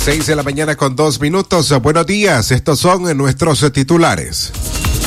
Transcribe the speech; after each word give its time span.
Las 0.00 0.06
seis 0.06 0.26
de 0.28 0.34
la 0.34 0.42
mañana 0.42 0.76
con 0.76 0.96
dos 0.96 1.20
minutos. 1.20 1.78
Buenos 1.82 2.06
días, 2.06 2.52
estos 2.52 2.78
son 2.78 3.14
nuestros 3.18 3.70
titulares. 3.70 4.50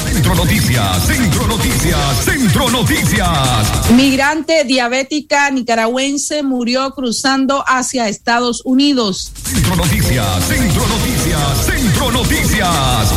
Centro 0.05 0.35
Noticias, 0.35 1.07
Centro 1.07 1.47
Noticias, 1.47 2.23
Centro 2.23 2.69
Noticias. 2.69 3.89
Migrante 3.95 4.65
diabética 4.65 5.50
nicaragüense 5.50 6.43
murió 6.43 6.91
cruzando 6.91 7.64
hacia 7.65 8.07
Estados 8.07 8.61
Unidos. 8.65 9.32
Centro 9.43 9.77
Noticias, 9.77 10.45
Centro 10.45 10.87
Noticias, 10.87 11.65
Centro 11.65 12.11
Noticias. 12.11 13.10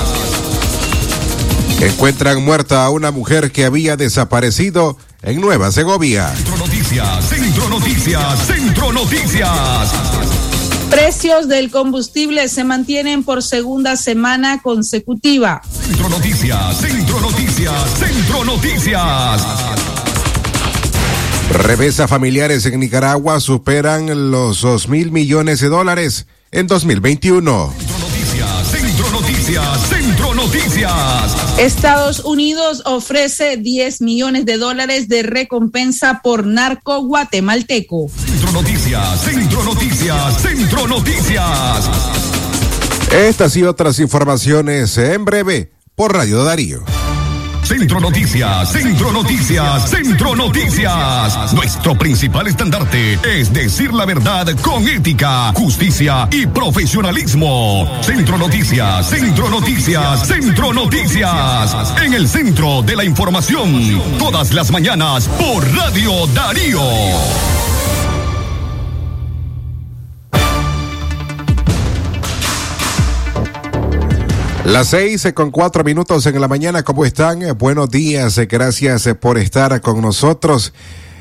Encuentran 1.82 2.42
muerta 2.42 2.86
a 2.86 2.90
una 2.90 3.10
mujer 3.10 3.52
que 3.52 3.66
había 3.66 3.98
desaparecido 3.98 4.96
en 5.20 5.42
Nueva 5.42 5.70
Segovia. 5.70 6.34
Centro 6.36 6.56
Noticias, 6.56 7.28
Centro 7.28 7.68
Noticias, 7.68 8.46
Centro 8.46 8.92
Noticias. 8.94 10.55
Precios 10.96 11.46
del 11.46 11.70
combustible 11.70 12.48
se 12.48 12.64
mantienen 12.64 13.22
por 13.22 13.42
segunda 13.42 13.96
semana 13.96 14.62
consecutiva. 14.62 15.60
Centro 15.70 16.08
Noticias, 16.08 16.78
Centro 16.78 17.20
Noticias, 17.20 17.90
Centro 17.98 18.44
Noticias. 18.46 19.46
Revesa 21.50 22.08
familiares 22.08 22.64
en 22.64 22.80
Nicaragua 22.80 23.40
superan 23.40 24.30
los 24.30 24.62
dos 24.62 24.88
mil 24.88 25.12
millones 25.12 25.60
de 25.60 25.68
dólares 25.68 26.28
en 26.50 26.66
2021. 26.66 27.74
Centro 27.76 27.98
Noticias, 27.98 28.66
Centro 28.70 29.10
Noticias, 29.10 29.88
Centro 29.90 30.34
Noticias. 30.34 31.58
Estados 31.58 32.20
Unidos 32.20 32.82
ofrece 32.86 33.58
10 33.58 34.00
millones 34.00 34.46
de 34.46 34.56
dólares 34.56 35.08
de 35.08 35.22
recompensa 35.22 36.22
por 36.24 36.46
narco 36.46 37.02
guatemalteco. 37.04 38.10
Noticias, 38.56 39.20
Centro 39.20 39.62
Noticias, 39.64 40.40
Centro 40.40 40.86
Noticias. 40.86 41.90
Estas 43.12 43.54
y 43.54 43.64
otras 43.64 43.98
informaciones 43.98 44.96
en 44.96 45.26
breve 45.26 45.72
por 45.94 46.14
Radio 46.14 46.42
Darío. 46.42 46.82
Centro 47.62 48.00
Noticias, 48.00 48.72
Centro 48.72 49.12
Noticias, 49.12 49.90
Centro 49.90 50.34
Noticias. 50.34 51.52
Nuestro 51.52 51.98
principal 51.98 52.46
estandarte 52.46 53.18
es 53.24 53.52
decir 53.52 53.92
la 53.92 54.06
verdad 54.06 54.46
con 54.62 54.88
ética, 54.88 55.52
justicia 55.52 56.26
y 56.30 56.46
profesionalismo. 56.46 57.86
Centro 58.00 58.38
Noticias, 58.38 59.06
Centro 59.06 59.50
Noticias, 59.50 60.26
Centro 60.26 60.72
Noticias. 60.72 61.94
En 62.02 62.14
el 62.14 62.26
centro 62.26 62.80
de 62.80 62.96
la 62.96 63.04
información, 63.04 64.00
todas 64.18 64.54
las 64.54 64.70
mañanas 64.70 65.28
por 65.28 65.70
Radio 65.74 66.26
Darío. 66.28 66.80
Las 74.66 74.88
seis 74.88 75.28
con 75.32 75.52
cuatro 75.52 75.84
minutos 75.84 76.26
en 76.26 76.40
la 76.40 76.48
mañana, 76.48 76.82
¿cómo 76.82 77.04
están? 77.04 77.56
Buenos 77.56 77.88
días, 77.88 78.36
gracias 78.48 79.08
por 79.20 79.38
estar 79.38 79.80
con 79.80 80.02
nosotros 80.02 80.72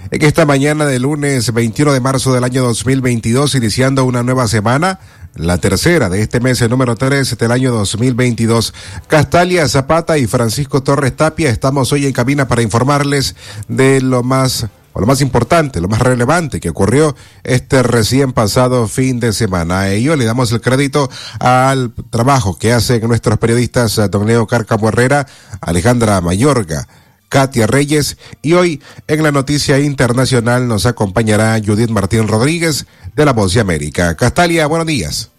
en 0.09 0.23
esta 0.23 0.47
mañana 0.47 0.87
de 0.87 0.97
lunes 0.97 1.53
21 1.53 1.93
de 1.93 1.99
marzo 1.99 2.33
del 2.33 2.43
año 2.43 2.63
2022, 2.63 3.53
iniciando 3.53 4.03
una 4.03 4.23
nueva 4.23 4.47
semana, 4.47 4.99
la 5.35 5.59
tercera 5.59 6.09
de 6.09 6.23
este 6.23 6.39
mes, 6.39 6.67
número 6.67 6.95
3 6.95 7.37
del 7.37 7.51
año 7.51 7.71
2022. 7.71 8.73
Castalia 9.05 9.69
Zapata 9.69 10.17
y 10.17 10.25
Francisco 10.25 10.81
Torres 10.81 11.15
Tapia 11.15 11.51
estamos 11.51 11.91
hoy 11.91 12.07
en 12.07 12.13
cabina 12.13 12.47
para 12.47 12.63
informarles 12.63 13.35
de 13.67 14.01
lo 14.01 14.23
más 14.23 14.65
o 14.95 15.01
lo 15.01 15.05
más 15.05 15.19
importante, 15.19 15.81
lo 15.81 15.89
más 15.89 15.99
relevante 15.99 16.61
que 16.61 16.69
ocurrió 16.69 17.17
este 17.43 17.83
recién 17.83 18.31
pasado 18.31 18.87
fin 18.87 19.19
de 19.19 19.33
semana. 19.33 19.81
A 19.81 19.91
ello 19.91 20.15
le 20.15 20.23
damos 20.23 20.53
el 20.53 20.61
crédito 20.61 21.09
al 21.39 21.93
trabajo 22.09 22.57
que 22.57 22.71
hacen 22.71 23.05
nuestros 23.05 23.37
periodistas 23.37 23.99
Don 24.09 24.25
Leo 24.25 24.47
Cárcamo 24.47 24.87
Herrera, 24.87 25.27
Alejandra 25.59 26.21
Mayorga, 26.21 26.87
Katia 27.27 27.67
Reyes 27.67 28.17
y 28.41 28.53
hoy 28.53 28.81
en 29.07 29.21
la 29.21 29.33
noticia 29.33 29.79
internacional 29.79 30.65
nos 30.69 30.85
acompañará 30.85 31.59
Judith 31.63 31.89
Martín 31.89 32.29
Rodríguez 32.29 32.85
de 33.17 33.25
La 33.25 33.33
Voz 33.33 33.53
de 33.53 33.59
América. 33.59 34.15
Castalia, 34.15 34.65
buenos 34.67 34.87
días. 34.87 35.34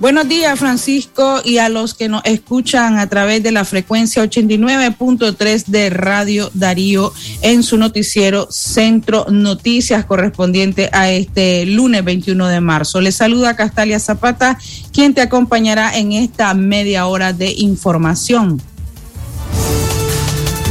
Buenos 0.00 0.28
días, 0.28 0.56
Francisco, 0.56 1.40
y 1.44 1.58
a 1.58 1.68
los 1.68 1.92
que 1.92 2.08
nos 2.08 2.24
escuchan 2.24 3.00
a 3.00 3.08
través 3.08 3.42
de 3.42 3.50
la 3.50 3.64
frecuencia 3.64 4.22
89.3 4.22 5.64
de 5.66 5.90
Radio 5.90 6.52
Darío 6.54 7.12
en 7.42 7.64
su 7.64 7.76
noticiero 7.78 8.46
Centro 8.48 9.26
Noticias 9.28 10.04
correspondiente 10.04 10.88
a 10.92 11.10
este 11.10 11.66
lunes 11.66 12.04
21 12.04 12.46
de 12.46 12.60
marzo. 12.60 13.00
Les 13.00 13.16
saluda 13.16 13.56
Castalia 13.56 13.98
Zapata, 13.98 14.56
quien 14.92 15.14
te 15.14 15.20
acompañará 15.20 15.98
en 15.98 16.12
esta 16.12 16.54
media 16.54 17.06
hora 17.06 17.32
de 17.32 17.50
información. 17.50 18.62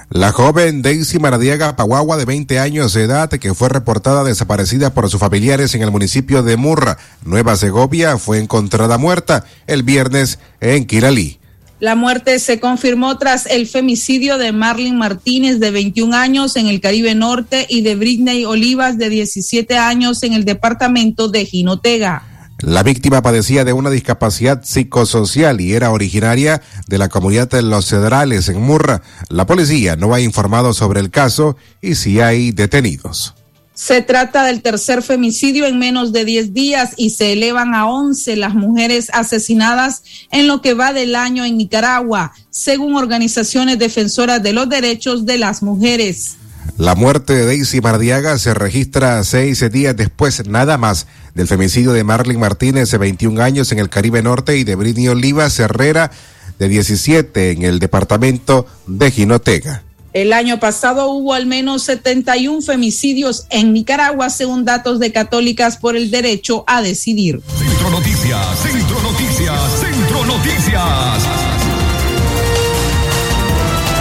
La 0.10 0.32
joven 0.32 0.82
Daisy 0.82 1.20
Maradiaga 1.20 1.76
Paguagua, 1.76 2.18
de 2.18 2.26
20 2.26 2.58
años 2.58 2.94
de 2.94 3.04
edad, 3.04 3.30
que 3.30 3.54
fue 3.54 3.70
reportada 3.70 4.24
desaparecida 4.24 4.92
por 4.92 5.08
sus 5.08 5.20
familiares 5.20 5.76
en 5.76 5.84
el 5.84 5.92
municipio 5.92 6.42
de 6.42 6.58
Murra, 6.58 6.98
Nueva 7.24 7.56
Segovia, 7.56 8.18
fue 8.18 8.40
encontrada 8.40 8.98
muerta 8.98 9.46
el 9.68 9.84
viernes 9.84 10.40
en 10.62 10.88
Quiralí. 10.88 11.39
La 11.80 11.96
muerte 11.96 12.40
se 12.40 12.60
confirmó 12.60 13.18
tras 13.18 13.46
el 13.46 13.66
femicidio 13.66 14.38
de 14.38 14.52
Marlene 14.52 14.98
Martínez, 14.98 15.60
de 15.60 15.72
21 15.72 16.14
años, 16.14 16.58
en 16.58 16.68
el 16.68 16.82
Caribe 16.82 17.16
Norte, 17.16 17.66
y 17.70 17.82
de 17.82 17.96
Britney 17.96 18.44
Olivas, 18.44 18.98
de 18.98 19.10
17 19.10 19.78
años, 19.78 20.22
en 20.24 20.34
el 20.34 20.44
departamento 20.44 21.30
de 21.30 21.46
Jinotega. 21.46 22.24
La 22.60 22.84
víctima 22.84 23.22
padecía 23.22 23.64
de 23.64 23.72
una 23.72 23.90
discapacidad 23.90 24.62
psicosocial 24.66 25.62
y 25.62 25.74
era 25.74 25.92
originaria 25.92 26.62
de 26.88 26.98
la 26.98 27.08
comunidad 27.08 27.50
de 27.50 27.62
Los 27.62 27.88
Cedrales, 27.88 28.50
en 28.50 28.62
Murra. 28.62 29.02
La 29.30 29.46
policía 29.46 29.96
no 29.96 30.14
ha 30.14 30.20
informado 30.20 30.74
sobre 30.74 31.00
el 31.00 31.10
caso 31.10 31.56
y 31.82 31.96
si 31.96 32.20
hay 32.20 32.52
detenidos. 32.52 33.36
Se 33.82 34.02
trata 34.02 34.44
del 34.44 34.62
tercer 34.62 35.02
femicidio 35.02 35.66
en 35.66 35.80
menos 35.80 36.12
de 36.12 36.26
10 36.26 36.54
días 36.54 36.92
y 36.98 37.12
se 37.12 37.32
elevan 37.32 37.74
a 37.74 37.88
11 37.88 38.36
las 38.36 38.54
mujeres 38.54 39.10
asesinadas 39.14 40.04
en 40.32 40.48
lo 40.48 40.62
que 40.62 40.74
va 40.74 40.92
del 40.92 41.16
año 41.16 41.46
en 41.46 41.56
Nicaragua, 41.56 42.34
según 42.50 42.98
organizaciones 42.98 43.80
defensoras 43.80 44.44
de 44.44 44.52
los 44.52 44.68
derechos 44.68 45.26
de 45.26 45.38
las 45.38 45.64
mujeres. 45.64 46.36
La 46.78 46.94
muerte 46.94 47.34
de 47.34 47.46
Daisy 47.46 47.80
Mardiaga 47.80 48.38
se 48.38 48.54
registra 48.54 49.24
seis 49.24 49.64
días 49.72 49.96
después, 49.96 50.46
nada 50.46 50.78
más, 50.78 51.08
del 51.34 51.48
femicidio 51.48 51.94
de 51.94 52.04
Marlene 52.04 52.38
Martínez, 52.38 52.92
de 52.92 52.98
21 52.98 53.42
años, 53.42 53.72
en 53.72 53.80
el 53.80 53.88
Caribe 53.88 54.22
Norte, 54.22 54.58
y 54.58 54.66
de 54.66 54.76
Britney 54.76 55.08
Olivas 55.08 55.58
Herrera, 55.58 56.12
de 56.60 56.68
17, 56.68 57.52
en 57.52 57.64
el 57.64 57.80
departamento 57.80 58.68
de 58.88 59.10
Jinotega. 59.10 59.84
El 60.12 60.34
año 60.34 60.60
pasado 60.60 61.12
hubo 61.12 61.36
al 61.36 61.46
menos 61.46 61.84
71 61.84 62.64
femicidios 62.64 63.46
en 63.52 63.74
Nicaragua, 63.74 64.32
según 64.32 64.66
datos 64.66 65.00
de 65.00 65.12
Católicas 65.12 65.78
por 65.78 65.96
el 65.96 66.10
Derecho 66.10 66.64
a 66.66 66.82
Decidir. 66.82 67.42
Centro 67.60 67.92
Noticias, 67.92 68.60
Centro 68.60 69.02
Noticias, 69.04 69.80
Centro 69.80 70.26
Noticias. 70.26 71.24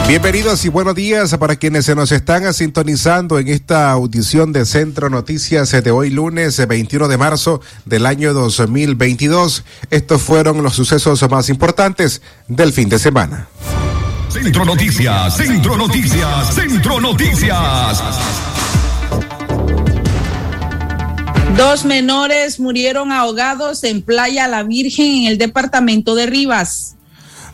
Bienvenidos 0.08 0.64
y 0.64 0.70
buenos 0.70 0.94
días 0.94 1.36
para 1.36 1.56
quienes 1.56 1.84
se 1.84 1.94
nos 1.94 2.10
están 2.12 2.54
sintonizando 2.54 3.38
en 3.38 3.48
esta 3.48 3.90
audición 3.90 4.54
de 4.54 4.64
Centro 4.64 5.10
Noticias 5.10 5.70
de 5.70 5.90
hoy 5.90 6.08
lunes 6.08 6.66
21 6.66 7.08
de 7.08 7.18
marzo 7.18 7.60
del 7.84 8.06
año 8.06 8.32
2022. 8.32 9.64
Estos 9.90 10.22
fueron 10.22 10.62
los 10.62 10.74
sucesos 10.74 11.28
más 11.30 11.50
importantes 11.50 12.22
del 12.48 12.72
fin 12.72 12.88
de 12.88 12.98
semana. 12.98 13.48
Centro 14.30 14.64
Noticias, 14.64 15.36
Centro 15.36 15.76
Noticias, 15.76 16.54
Centro 16.54 17.00
Noticias. 17.00 18.02
Dos 21.56 21.86
menores 21.86 22.60
murieron 22.60 23.10
ahogados 23.10 23.82
en 23.84 24.02
Playa 24.02 24.46
La 24.46 24.64
Virgen 24.64 25.06
en 25.06 25.26
el 25.28 25.38
departamento 25.38 26.14
de 26.14 26.26
Rivas. 26.26 26.96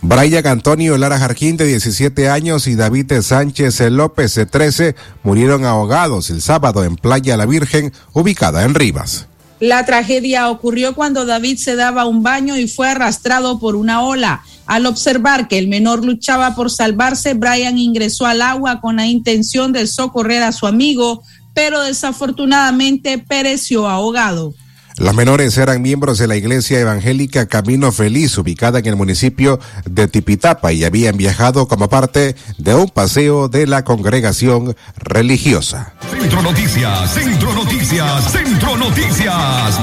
Brian 0.03 0.47
Antonio 0.47 0.99
Lara 0.99 1.19
Jarquín, 1.19 1.57
de 1.57 1.65
17 1.65 2.29
años, 2.29 2.67
y 2.67 2.75
David 2.75 3.13
Sánchez 3.23 3.81
López, 3.93 4.35
de 4.35 4.45
13, 4.45 4.97
murieron 5.23 5.65
ahogados 5.65 6.29
el 6.31 6.43
sábado 6.43 6.83
en 6.83 6.97
Playa 6.97 7.37
La 7.37 7.47
Virgen, 7.47 7.93
ubicada 8.13 8.65
en 8.65 8.75
Rivas. 8.75 9.29
La 9.65 9.87
tragedia 9.87 10.51
ocurrió 10.51 10.95
cuando 10.95 11.25
David 11.25 11.57
se 11.57 11.75
daba 11.75 12.05
un 12.05 12.23
baño 12.23 12.59
y 12.59 12.69
fue 12.69 12.87
arrastrado 12.87 13.59
por 13.59 13.77
una 13.77 14.03
ola. 14.03 14.43
Al 14.67 14.85
observar 14.85 15.49
que 15.49 15.57
el 15.57 15.69
menor 15.69 16.05
luchaba 16.05 16.55
por 16.55 16.71
salvarse, 16.71 17.33
Brian 17.33 17.79
ingresó 17.79 18.27
al 18.27 18.43
agua 18.43 18.83
con 18.83 18.97
la 18.97 19.07
intención 19.07 19.73
de 19.73 19.87
socorrer 19.87 20.43
a 20.43 20.53
su 20.53 20.67
amigo, 20.67 21.23
pero 21.55 21.81
desafortunadamente 21.81 23.17
pereció 23.17 23.89
ahogado. 23.89 24.53
Los 24.97 25.13
menores 25.13 25.59
eran 25.59 25.83
miembros 25.83 26.19
de 26.19 26.29
la 26.29 26.37
iglesia 26.37 26.79
evangélica 26.79 27.47
Camino 27.47 27.91
Feliz, 27.91 28.39
ubicada 28.39 28.79
en 28.79 28.87
el 28.87 28.95
municipio 28.95 29.59
de 29.85 30.07
Tipitapa, 30.07 30.73
y 30.73 30.85
habían 30.85 31.17
viajado 31.17 31.67
como 31.67 31.89
parte 31.89 32.37
de 32.59 32.75
un 32.77 32.89
paseo 32.89 33.49
de 33.49 33.67
la 33.67 33.83
congregación 33.83 34.77
religiosa. 34.97 35.95
Centro 36.09 36.43
Noticias, 36.43 37.13
Centro 37.13 37.53
Noticias, 37.55 38.33
Centro 38.33 38.77
Noticias. 38.77 39.81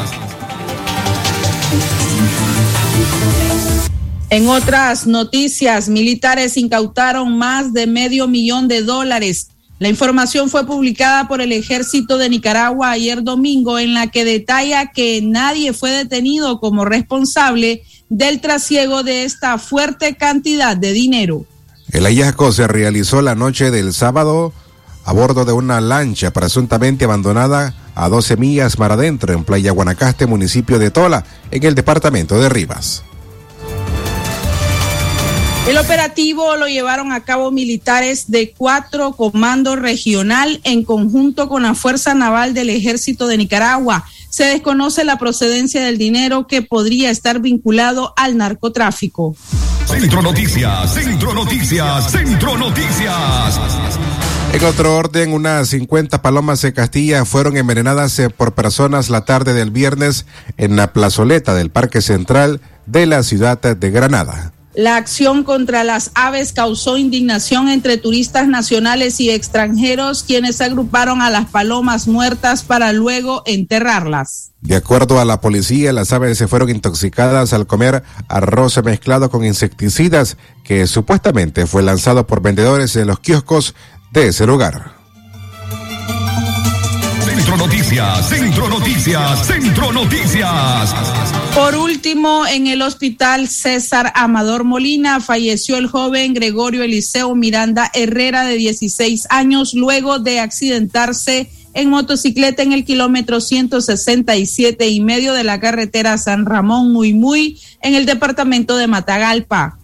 En 4.29 4.47
otras 4.47 5.07
noticias, 5.07 5.89
militares 5.89 6.55
incautaron 6.55 7.37
más 7.37 7.73
de 7.73 7.85
medio 7.85 8.29
millón 8.29 8.69
de 8.69 8.81
dólares 8.81 9.49
la 9.81 9.89
información 9.89 10.48
fue 10.48 10.63
publicada 10.63 11.28
por 11.28 11.42
el 11.42 11.51
ejército 11.51 12.19
de 12.19 12.30
Nicaragua 12.30 12.92
ayer 12.92 13.24
domingo 13.24 13.80
en 13.80 13.95
la 13.95 14.12
que 14.12 14.24
detalla 14.24 14.92
que 14.92 15.24
nadie 15.24 15.74
fue 15.74 15.89
detenido 15.89 16.60
como 16.60 16.86
responsable 16.86 17.81
del 18.07 18.42
trasiego 18.42 19.01
de 19.01 19.24
esta 19.24 19.57
fuerte 19.57 20.16
cantidad 20.16 20.78
de 20.78 20.94
dinero. 20.94 21.48
El 21.92 22.04
hallazgo 22.04 22.51
se 22.51 22.68
realizó 22.68 23.24
la 23.24 23.33
noche 23.33 23.72
del 23.72 23.92
sábado 23.92 24.54
a 25.04 25.13
bordo 25.13 25.45
de 25.45 25.54
una 25.54 25.81
lancha 25.81 26.30
presuntamente 26.30 27.06
abandonada 27.06 27.74
a 27.95 28.07
12 28.07 28.38
millas 28.38 28.78
mar 28.78 28.92
adentro 28.92 29.33
en 29.33 29.44
Playa 29.44 29.72
Guanacaste, 29.72 30.28
municipio 30.28 30.78
de 30.78 30.92
Tola, 30.92 31.25
en 31.50 31.63
el 31.63 31.74
departamento 31.74 32.39
de 32.39 32.50
Rivas. 32.50 33.04
El 35.67 35.77
operativo 35.77 36.55
lo 36.55 36.67
llevaron 36.67 37.11
a 37.11 37.23
cabo 37.23 37.51
militares 37.51 38.31
de 38.31 38.51
cuatro 38.51 39.11
comandos 39.11 39.77
regional 39.77 40.59
en 40.63 40.83
conjunto 40.83 41.47
con 41.47 41.61
la 41.61 41.75
Fuerza 41.75 42.15
Naval 42.15 42.55
del 42.55 42.71
Ejército 42.71 43.27
de 43.27 43.37
Nicaragua. 43.37 44.03
Se 44.29 44.45
desconoce 44.45 45.03
la 45.03 45.19
procedencia 45.19 45.83
del 45.83 45.99
dinero 45.99 46.47
que 46.47 46.63
podría 46.63 47.11
estar 47.11 47.41
vinculado 47.41 48.13
al 48.17 48.37
narcotráfico. 48.37 49.35
Centro 49.85 50.23
Noticias, 50.23 50.93
Centro 50.93 51.33
Noticias, 51.33 52.11
Centro 52.11 52.57
Noticias. 52.57 53.59
En 54.53 54.63
otro 54.65 54.97
orden, 54.97 55.31
unas 55.31 55.69
50 55.69 56.23
palomas 56.23 56.61
de 56.61 56.73
Castilla 56.73 57.23
fueron 57.23 57.55
envenenadas 57.55 58.17
eh, 58.19 58.29
por 58.29 58.53
personas 58.53 59.09
la 59.09 59.25
tarde 59.25 59.53
del 59.53 59.69
viernes 59.69 60.25
en 60.57 60.75
la 60.75 60.91
plazoleta 60.91 61.53
del 61.53 61.69
Parque 61.69 62.01
Central 62.01 62.61
de 62.87 63.05
la 63.05 63.21
ciudad 63.23 63.61
de 63.61 63.91
Granada. 63.91 64.53
La 64.73 64.95
acción 64.95 65.44
contra 65.44 65.83
las 65.83 66.12
aves 66.15 66.53
causó 66.53 66.95
indignación 66.95 67.68
entre 67.68 67.97
turistas 67.97 68.47
nacionales 68.47 69.19
y 69.19 69.29
extranjeros, 69.29 70.23
quienes 70.23 70.62
agruparon 70.62 71.21
a 71.21 71.29
las 71.29 71.50
palomas 71.50 72.07
muertas 72.07 72.63
para 72.63 72.94
luego 72.94 73.44
enterrarlas. 73.45 74.51
De 74.62 74.75
acuerdo 74.75 75.19
a 75.19 75.25
la 75.25 75.41
policía, 75.41 75.91
las 75.91 76.13
aves 76.13 76.38
se 76.38 76.47
fueron 76.47 76.69
intoxicadas 76.69 77.51
al 77.51 77.68
comer 77.68 78.03
arroz 78.29 78.81
mezclado 78.83 79.29
con 79.29 79.44
insecticidas 79.44 80.38
que 80.63 80.88
supuestamente 80.88 81.68
fue 81.68 81.83
lanzado 81.83 82.25
por 82.25 82.41
vendedores 82.41 82.95
en 82.95 83.07
los 83.07 83.19
kioscos 83.19 83.75
de 84.13 84.27
ese 84.27 84.45
lugar. 84.45 85.00
Centro 87.51 87.68
Noticias, 87.68 88.30
Centro 88.30 88.69
Noticias, 88.69 89.45
Centro 89.45 89.92
Noticias. 89.92 90.95
Por 91.53 91.75
último, 91.75 92.48
en 92.48 92.68
el 92.68 92.81
hospital 92.81 93.50
César 93.50 94.13
Amador 94.15 94.63
Molina 94.63 95.19
falleció 95.19 95.75
el 95.75 95.88
joven 95.88 96.33
Gregorio 96.33 96.81
Eliseo 96.81 97.36
Miranda 97.36 97.92
Herrera 97.94 98.45
de 98.45 98.56
16 98.56 99.27
años 99.30 99.74
luego 99.74 100.19
de 100.19 100.39
accidentarse 100.39 101.51
en 101.74 101.89
motocicleta 101.89 102.63
en 102.63 102.71
el 102.71 102.86
kilómetro 102.86 103.42
167 103.42 104.88
y 104.88 105.01
medio 105.01 105.33
de 105.33 105.44
la 105.44 105.59
carretera 105.59 106.18
San 106.18 106.45
Ramón 106.45 106.94
Muy 106.94 107.13
Muy 107.13 107.59
en 107.81 107.95
el 107.95 108.06
departamento 108.06 108.77
de 108.77 108.88
Matagalpa. 108.88 109.77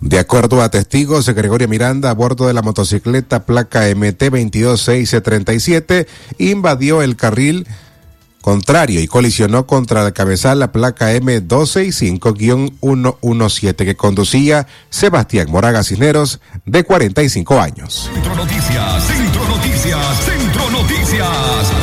De 0.00 0.18
acuerdo 0.18 0.62
a 0.62 0.70
testigos, 0.70 1.28
Gregorio 1.28 1.68
Miranda, 1.68 2.08
a 2.10 2.14
bordo 2.14 2.46
de 2.46 2.54
la 2.54 2.62
motocicleta 2.62 3.44
placa 3.44 3.82
MT 3.94 4.30
22637, 4.30 6.06
invadió 6.38 7.02
el 7.02 7.16
carril 7.16 7.66
contrario 8.40 9.02
y 9.02 9.06
colisionó 9.06 9.66
contra 9.66 10.02
la 10.02 10.12
cabezal 10.12 10.60
la 10.60 10.72
placa 10.72 11.12
M265-117 11.12 13.76
que 13.76 13.96
conducía 13.96 14.66
Sebastián 14.88 15.50
Moraga 15.50 15.84
Cisneros, 15.84 16.40
de 16.64 16.84
45 16.84 17.60
años. 17.60 18.08
Centro 18.12 18.34
Noticias, 18.34 19.04
Centro 19.04 19.46
Noticias, 19.48 20.24
Centro 20.24 20.70
Noticias. 20.70 21.79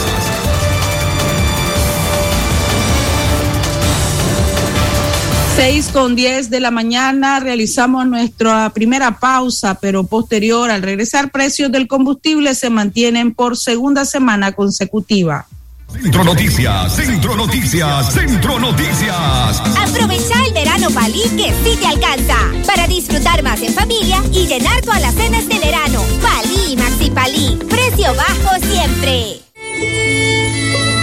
Seis 5.58 5.90
con 5.92 6.16
diez 6.16 6.52
de 6.52 6.60
la 6.60 6.70
mañana 6.70 7.40
realizamos 7.40 8.06
nuestra 8.06 8.70
primera 8.70 9.18
pausa, 9.18 9.74
pero 9.82 10.04
posterior 10.04 10.70
al 10.70 10.84
regresar 10.84 11.32
precios 11.32 11.72
del 11.72 11.88
combustible 11.88 12.54
se 12.54 12.70
mantienen 12.70 13.34
por 13.34 13.58
segunda 13.58 14.06
semana 14.06 14.52
consecutiva. 14.52 15.48
Centro 15.92 16.24
Noticias, 16.24 16.96
Centro 16.96 17.36
Noticias, 17.36 18.14
Centro 18.14 18.60
Noticias. 18.60 19.60
Aprovecha 19.80 20.46
el 20.46 20.54
verano 20.54 20.92
Palí 20.92 21.24
que 21.36 21.52
sí 21.64 21.76
te 21.80 21.88
alcanza 21.88 22.38
para 22.68 22.88
disfrutar 22.88 23.42
más 23.42 23.60
en 23.64 23.74
familia 23.74 24.22
y 24.32 24.46
llenar 24.46 24.80
tu 24.84 24.92
alacenas 24.92 25.50
de 25.50 25.58
verano. 25.58 26.04
Palí, 26.22 26.78
Maxi 26.78 27.10
Palí, 27.10 27.58
precio 27.68 28.14
bajo 28.14 28.64
siempre. 28.64 29.42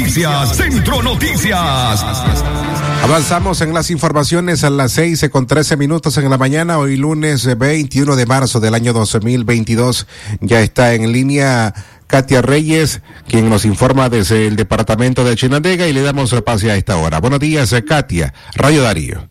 Noticias, 0.00 0.56
Centro 0.56 1.02
Noticias. 1.02 2.02
Avanzamos 3.02 3.60
en 3.60 3.74
las 3.74 3.90
informaciones 3.90 4.64
a 4.64 4.70
las 4.70 4.92
seis 4.92 5.28
con 5.30 5.46
trece 5.46 5.76
minutos 5.76 6.16
en 6.16 6.30
la 6.30 6.38
mañana, 6.38 6.78
hoy 6.78 6.96
lunes 6.96 7.58
21 7.58 8.16
de 8.16 8.24
marzo 8.24 8.60
del 8.60 8.72
año 8.72 8.94
2022. 8.94 10.06
Ya 10.40 10.62
está 10.62 10.94
en 10.94 11.12
línea 11.12 11.74
Katia 12.06 12.40
Reyes, 12.40 13.02
quien 13.28 13.50
nos 13.50 13.66
informa 13.66 14.08
desde 14.08 14.46
el 14.46 14.56
departamento 14.56 15.22
de 15.22 15.36
Chinandega 15.36 15.86
y 15.86 15.92
le 15.92 16.00
damos 16.00 16.32
el 16.32 16.42
pase 16.44 16.70
a 16.70 16.76
esta 16.76 16.96
hora. 16.96 17.20
Buenos 17.20 17.40
días, 17.40 17.74
Katia. 17.86 18.32
Radio 18.54 18.82
Darío. 18.82 19.28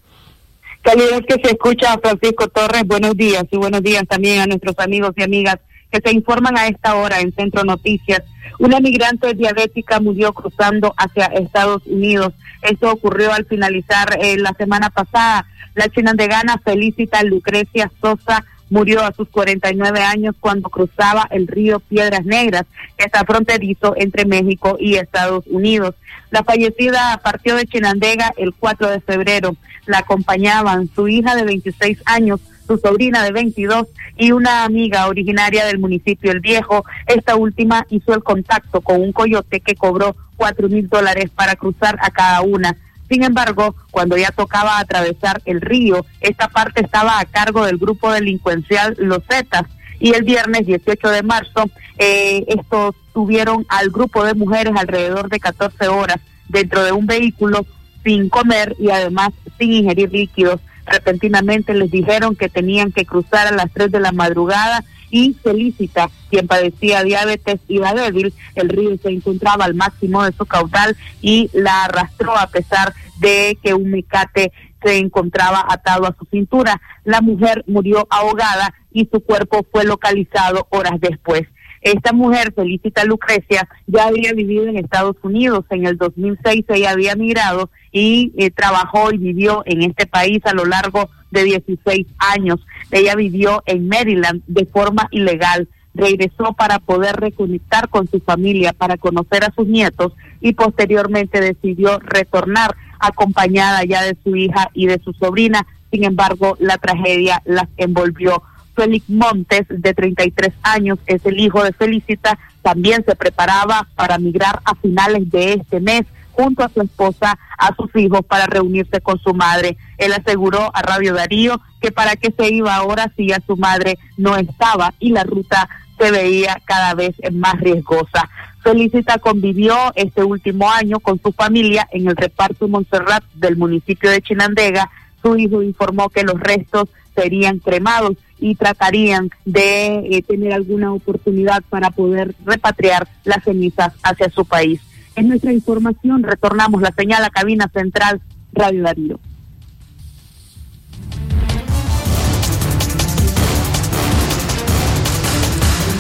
Calidad 0.83 1.19
que 1.27 1.41
se 1.43 1.49
escucha 1.53 1.93
a 1.93 1.99
Francisco 1.99 2.47
Torres, 2.47 2.83
buenos 2.85 3.17
días 3.17 3.43
y 3.49 3.57
buenos 3.57 3.81
días 3.81 4.03
también 4.07 4.41
a 4.41 4.45
nuestros 4.45 4.75
amigos 4.77 5.13
y 5.17 5.23
amigas 5.23 5.57
que 5.91 6.01
se 6.01 6.13
informan 6.13 6.57
a 6.57 6.67
esta 6.67 6.95
hora 6.95 7.19
en 7.19 7.33
Centro 7.33 7.63
Noticias. 7.63 8.21
Una 8.59 8.79
migrante 8.79 9.33
diabética 9.33 9.99
murió 9.99 10.33
cruzando 10.33 10.93
hacia 10.97 11.25
Estados 11.25 11.81
Unidos. 11.85 12.33
Esto 12.61 12.91
ocurrió 12.91 13.33
al 13.33 13.45
finalizar 13.45 14.17
eh, 14.21 14.37
la 14.37 14.53
semana 14.53 14.89
pasada. 14.89 15.45
La 15.75 15.87
chinandegana 15.87 16.59
Felicita 16.63 17.23
Lucrecia 17.23 17.91
Sosa 18.01 18.43
murió 18.69 19.03
a 19.03 19.13
sus 19.13 19.27
49 19.29 20.01
años 20.01 20.35
cuando 20.39 20.69
cruzaba 20.69 21.27
el 21.31 21.47
río 21.47 21.79
Piedras 21.79 22.25
Negras, 22.25 22.65
que 22.97 23.05
está 23.05 23.23
fronterizo 23.23 23.93
entre 23.97 24.25
México 24.25 24.77
y 24.79 24.95
Estados 24.95 25.45
Unidos. 25.47 25.95
La 26.31 26.43
fallecida 26.43 27.19
partió 27.23 27.55
de 27.55 27.65
Chinandega 27.65 28.31
el 28.37 28.53
4 28.53 28.89
de 28.89 29.01
febrero. 29.01 29.55
La 29.85 29.99
acompañaban 29.99 30.89
su 30.93 31.07
hija 31.07 31.35
de 31.35 31.43
26 31.43 31.99
años, 32.05 32.39
su 32.69 32.77
sobrina 32.77 33.23
de 33.23 33.31
22 33.31 33.87
y 34.15 34.31
una 34.31 34.63
amiga 34.63 35.07
originaria 35.07 35.65
del 35.65 35.79
municipio 35.79 36.31
El 36.31 36.39
Viejo. 36.39 36.85
Esta 37.07 37.35
última 37.35 37.87
hizo 37.89 38.13
el 38.13 38.21
contacto 38.21 38.81
con 38.81 39.01
un 39.01 39.11
coyote 39.11 39.59
que 39.59 39.75
cobró 39.75 40.15
cuatro 40.37 40.69
mil 40.69 40.87
dólares 40.87 41.31
para 41.33 41.55
cruzar 41.55 41.97
a 41.99 42.11
cada 42.11 42.41
una. 42.41 42.77
Sin 43.09 43.23
embargo, 43.23 43.75
cuando 43.89 44.17
ya 44.17 44.29
tocaba 44.29 44.77
atravesar 44.77 45.41
el 45.45 45.61
río, 45.61 46.05
esta 46.21 46.47
parte 46.47 46.81
estaba 46.81 47.19
a 47.19 47.25
cargo 47.25 47.65
del 47.65 47.79
grupo 47.79 48.11
delincuencial 48.11 48.95
Los 48.99 49.23
Zetas. 49.27 49.63
Y 49.99 50.13
el 50.13 50.23
viernes 50.23 50.67
18 50.67 51.09
de 51.09 51.23
marzo, 51.23 51.69
eh, 51.97 52.45
estos 52.47 52.95
tuvieron 53.13 53.65
al 53.67 53.89
grupo 53.89 54.23
de 54.23 54.35
mujeres 54.35 54.73
alrededor 54.77 55.27
de 55.27 55.39
14 55.39 55.87
horas 55.87 56.19
dentro 56.47 56.83
de 56.83 56.91
un 56.91 57.07
vehículo 57.07 57.65
sin 58.03 58.29
comer 58.29 58.75
y 58.79 58.91
además 58.91 59.31
sin 59.57 59.73
ingerir 59.73 60.11
líquidos. 60.11 60.61
Repentinamente 60.91 61.73
les 61.73 61.91
dijeron 61.91 62.35
que 62.35 62.49
tenían 62.49 62.91
que 62.91 63.05
cruzar 63.05 63.47
a 63.47 63.51
las 63.51 63.71
3 63.71 63.91
de 63.91 63.99
la 63.99 64.11
madrugada 64.11 64.83
y 65.11 65.33
Felicita, 65.33 66.09
quien 66.29 66.47
padecía 66.47 67.03
diabetes, 67.03 67.59
iba 67.67 67.93
débil, 67.93 68.33
el 68.55 68.69
río 68.69 68.97
se 69.01 69.09
encontraba 69.09 69.65
al 69.65 69.73
máximo 69.73 70.23
de 70.23 70.31
su 70.31 70.45
caudal 70.45 70.95
y 71.21 71.49
la 71.53 71.85
arrastró 71.85 72.37
a 72.37 72.47
pesar 72.47 72.93
de 73.19 73.57
que 73.61 73.73
un 73.73 73.89
mecate 73.89 74.51
se 74.83 74.97
encontraba 74.97 75.65
atado 75.67 76.05
a 76.05 76.15
su 76.17 76.25
cintura. 76.25 76.81
La 77.03 77.21
mujer 77.21 77.63
murió 77.67 78.07
ahogada 78.09 78.73
y 78.91 79.07
su 79.11 79.19
cuerpo 79.21 79.65
fue 79.71 79.83
localizado 79.83 80.67
horas 80.69 80.99
después. 80.99 81.47
Esta 81.81 82.13
mujer, 82.13 82.53
Felicita 82.53 83.05
Lucrecia, 83.05 83.67
ya 83.87 84.07
había 84.07 84.33
vivido 84.33 84.65
en 84.67 84.77
Estados 84.77 85.15
Unidos. 85.21 85.65
En 85.69 85.85
el 85.85 85.97
2006 85.97 86.65
ella 86.69 86.91
había 86.91 87.15
migrado 87.15 87.69
y 87.91 88.33
eh, 88.37 88.51
trabajó 88.51 89.11
y 89.13 89.17
vivió 89.17 89.63
en 89.65 89.83
este 89.83 90.05
país 90.05 90.45
a 90.45 90.53
lo 90.53 90.65
largo 90.65 91.09
de 91.31 91.43
16 91.43 92.07
años. 92.17 92.59
Ella 92.91 93.15
vivió 93.15 93.63
en 93.65 93.87
Maryland 93.87 94.41
de 94.47 94.65
forma 94.65 95.07
ilegal. 95.11 95.67
Regresó 95.93 96.53
para 96.53 96.79
poder 96.79 97.15
reconectar 97.15 97.89
con 97.89 98.07
su 98.07 98.19
familia, 98.19 98.73
para 98.73 98.97
conocer 98.97 99.43
a 99.43 99.53
sus 99.55 99.67
nietos 99.67 100.13
y 100.39 100.53
posteriormente 100.53 101.41
decidió 101.41 101.99
retornar 101.99 102.75
acompañada 102.99 103.83
ya 103.85 104.03
de 104.03 104.15
su 104.23 104.35
hija 104.35 104.69
y 104.73 104.87
de 104.87 104.99
su 104.99 105.13
sobrina. 105.13 105.65
Sin 105.91 106.03
embargo, 106.03 106.55
la 106.59 106.77
tragedia 106.77 107.41
las 107.45 107.67
envolvió. 107.77 108.43
Félix 108.79 109.09
Montes, 109.09 109.65
de 109.67 109.93
33 109.93 110.53
años, 110.63 110.99
es 111.05 111.25
el 111.25 111.37
hijo 111.37 111.61
de 111.61 111.73
Felicita, 111.73 112.39
también 112.61 113.03
se 113.03 113.13
preparaba 113.13 113.85
para 113.95 114.17
migrar 114.17 114.61
a 114.63 114.73
finales 114.75 115.29
de 115.29 115.53
este 115.55 115.81
mes 115.81 116.03
junto 116.31 116.63
a 116.63 116.69
su 116.69 116.81
esposa, 116.81 117.37
a 117.57 117.75
sus 117.75 117.93
hijos, 117.97 118.21
para 118.25 118.45
reunirse 118.45 119.01
con 119.01 119.19
su 119.19 119.33
madre. 119.33 119.75
Él 119.97 120.13
aseguró 120.13 120.71
a 120.73 120.81
Radio 120.81 121.13
Darío 121.13 121.59
que 121.81 121.91
para 121.91 122.15
qué 122.15 122.31
se 122.31 122.53
iba 122.53 122.73
ahora 122.73 123.11
si 123.17 123.27
ya 123.27 123.41
su 123.45 123.57
madre 123.57 123.99
no 124.15 124.37
estaba 124.37 124.93
y 124.99 125.09
la 125.09 125.25
ruta 125.25 125.67
se 125.97 126.09
veía 126.11 126.61
cada 126.63 126.93
vez 126.93 127.15
más 127.33 127.59
riesgosa. 127.59 128.29
Felicita 128.63 129.17
convivió 129.17 129.75
este 129.95 130.23
último 130.23 130.71
año 130.71 131.01
con 131.01 131.21
su 131.21 131.33
familia 131.33 131.85
en 131.91 132.07
el 132.07 132.15
reparto 132.15 132.69
Montserrat 132.69 133.25
del 133.33 133.57
municipio 133.57 134.09
de 134.09 134.21
Chinandega. 134.21 134.89
Su 135.21 135.35
hijo 135.35 135.61
informó 135.61 136.07
que 136.07 136.23
los 136.23 136.39
restos 136.39 136.87
serían 137.19 137.59
cremados 137.59 138.17
y 138.39 138.55
tratarían 138.55 139.29
de 139.45 139.97
eh, 140.11 140.23
tener 140.25 140.53
alguna 140.53 140.93
oportunidad 140.93 141.61
para 141.69 141.91
poder 141.91 142.33
repatriar 142.45 143.07
las 143.25 143.43
cenizas 143.43 143.93
hacia 144.03 144.29
su 144.29 144.45
país. 144.45 144.79
Es 145.15 145.25
nuestra 145.25 145.51
información. 145.51 146.23
Retornamos 146.23 146.81
la 146.81 146.93
señal 146.93 147.23
a 147.23 147.29
cabina 147.29 147.69
central 147.73 148.21
Radio 148.53 148.83
Darío. 148.83 149.19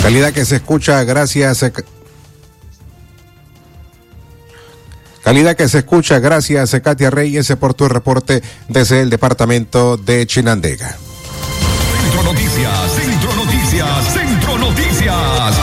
Calidad 0.01 0.31
que 0.31 0.45
se 0.45 0.55
escucha, 0.55 1.03
gracias. 1.03 1.61
Eh, 1.63 1.73
calidad 5.21 5.57
que 5.57 5.67
se 5.67 5.79
escucha, 5.79 6.19
gracias 6.19 6.75
Katia 6.81 7.11
Reyes 7.11 7.53
por 7.59 7.73
tu 7.73 7.89
reporte 7.89 8.41
desde 8.69 9.01
el 9.01 9.09
departamento 9.09 9.97
de 9.97 10.25
Chinandega. 10.25 10.97
Noticias, 12.31 12.91
Centro 12.91 13.35
Noticias, 13.37 14.13
Centro 14.13 14.57
Noticias. 14.59 15.55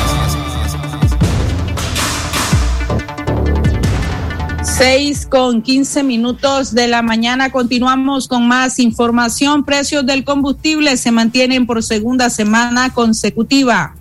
6 4.64 5.26
con 5.26 5.62
15 5.62 6.02
minutos 6.02 6.74
de 6.74 6.88
la 6.88 7.02
mañana. 7.02 7.52
Continuamos 7.52 8.26
con 8.26 8.48
más 8.48 8.80
información. 8.80 9.64
Precios 9.64 10.04
del 10.06 10.24
combustible 10.24 10.96
se 10.96 11.12
mantienen 11.12 11.66
por 11.66 11.84
segunda 11.84 12.30
semana 12.30 12.92
consecutiva. 12.92 13.94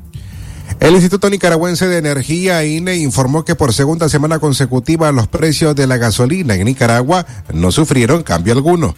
El 0.79 0.95
Instituto 0.95 1.29
Nicaragüense 1.29 1.87
de 1.87 1.99
Energía, 1.99 2.65
INE, 2.65 2.97
informó 2.97 3.45
que 3.45 3.53
por 3.53 3.73
segunda 3.73 4.09
semana 4.09 4.39
consecutiva 4.39 5.11
los 5.11 5.27
precios 5.27 5.75
de 5.75 5.85
la 5.85 5.97
gasolina 5.97 6.55
en 6.55 6.65
Nicaragua 6.65 7.27
no 7.53 7.71
sufrieron 7.71 8.23
cambio 8.23 8.53
alguno. 8.53 8.95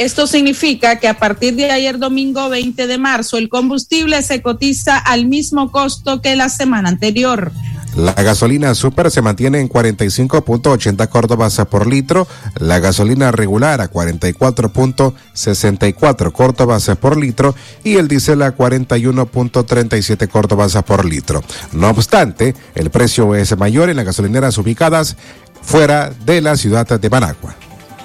Esto 0.00 0.26
significa 0.26 0.98
que 0.98 1.06
a 1.08 1.18
partir 1.18 1.54
de 1.56 1.70
ayer 1.70 1.98
domingo 1.98 2.48
20 2.48 2.86
de 2.86 2.96
marzo 2.96 3.36
el 3.36 3.50
combustible 3.50 4.22
se 4.22 4.40
cotiza 4.40 4.96
al 4.96 5.26
mismo 5.26 5.70
costo 5.70 6.22
que 6.22 6.36
la 6.36 6.48
semana 6.48 6.88
anterior. 6.88 7.52
La 7.96 8.14
gasolina 8.14 8.74
super 8.74 9.10
se 9.10 9.20
mantiene 9.20 9.60
en 9.60 9.68
45.80 9.68 11.06
córdobas 11.10 11.60
por 11.68 11.86
litro, 11.86 12.26
la 12.58 12.78
gasolina 12.78 13.30
regular 13.30 13.82
a 13.82 13.90
44.64 13.90 16.32
córdobas 16.32 16.90
por 16.98 17.18
litro 17.18 17.54
y 17.84 17.96
el 17.96 18.08
diésel 18.08 18.40
a 18.40 18.56
41.37 18.56 20.28
córdobas 20.28 20.82
por 20.82 21.04
litro. 21.04 21.44
No 21.72 21.90
obstante, 21.90 22.54
el 22.74 22.88
precio 22.88 23.34
es 23.34 23.54
mayor 23.58 23.90
en 23.90 23.96
las 23.96 24.06
gasolineras 24.06 24.56
ubicadas 24.56 25.18
fuera 25.60 26.10
de 26.24 26.40
la 26.40 26.56
ciudad 26.56 26.88
de 26.88 27.10
Managua. 27.10 27.54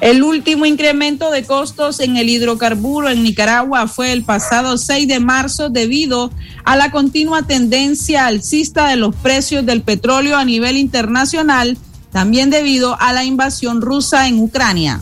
El 0.02 0.24
último 0.24 0.66
incremento 0.66 1.32
de 1.32 1.44
costos 1.46 2.00
en 2.00 2.18
el 2.18 2.30
hidrocarburo 2.30 3.10
en 3.10 3.24
Nicaragua 3.24 3.88
fue 3.88 4.12
el 4.12 4.24
pasado 4.24 4.78
6 4.78 5.08
de 5.08 5.20
marzo 5.20 5.70
debido 5.70 6.32
a 6.66 6.76
la 6.76 6.92
continua 6.92 7.44
tendencia 7.44 8.26
alcista 8.26 8.90
de 8.90 8.98
los 8.98 9.16
precios 9.16 9.66
del 9.66 9.82
petróleo 9.82 10.38
a 10.38 10.46
nivel 10.46 10.78
internacional, 10.78 11.78
también 12.12 12.50
debido 12.50 13.00
a 13.00 13.14
la 13.14 13.24
invasión 13.24 13.82
rusa 13.82 14.28
en 14.28 14.40
Ucrania. 14.40 15.02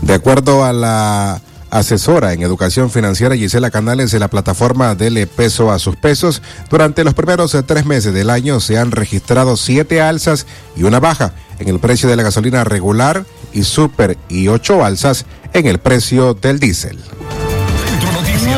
De 0.00 0.14
acuerdo 0.14 0.64
a 0.64 0.72
la 0.72 1.42
asesora 1.72 2.34
en 2.34 2.42
educación 2.42 2.90
financiera 2.90 3.34
Gisela 3.34 3.70
Canales 3.70 4.10
de 4.10 4.18
la 4.18 4.28
plataforma 4.28 4.94
Dele 4.94 5.26
Peso 5.26 5.72
a 5.72 5.78
sus 5.78 5.96
pesos, 5.96 6.42
durante 6.68 7.02
los 7.02 7.14
primeros 7.14 7.56
tres 7.66 7.86
meses 7.86 8.12
del 8.12 8.28
año 8.28 8.60
se 8.60 8.76
han 8.76 8.90
registrado 8.90 9.56
siete 9.56 10.02
alzas 10.02 10.46
y 10.76 10.82
una 10.82 11.00
baja 11.00 11.32
en 11.58 11.68
el 11.68 11.80
precio 11.80 12.10
de 12.10 12.16
la 12.16 12.24
gasolina 12.24 12.62
regular 12.62 13.24
y 13.54 13.64
super 13.64 14.18
y 14.28 14.48
ocho 14.48 14.84
alzas 14.84 15.24
en 15.54 15.66
el 15.66 15.78
precio 15.78 16.34
del 16.34 16.60
diésel. 16.60 16.98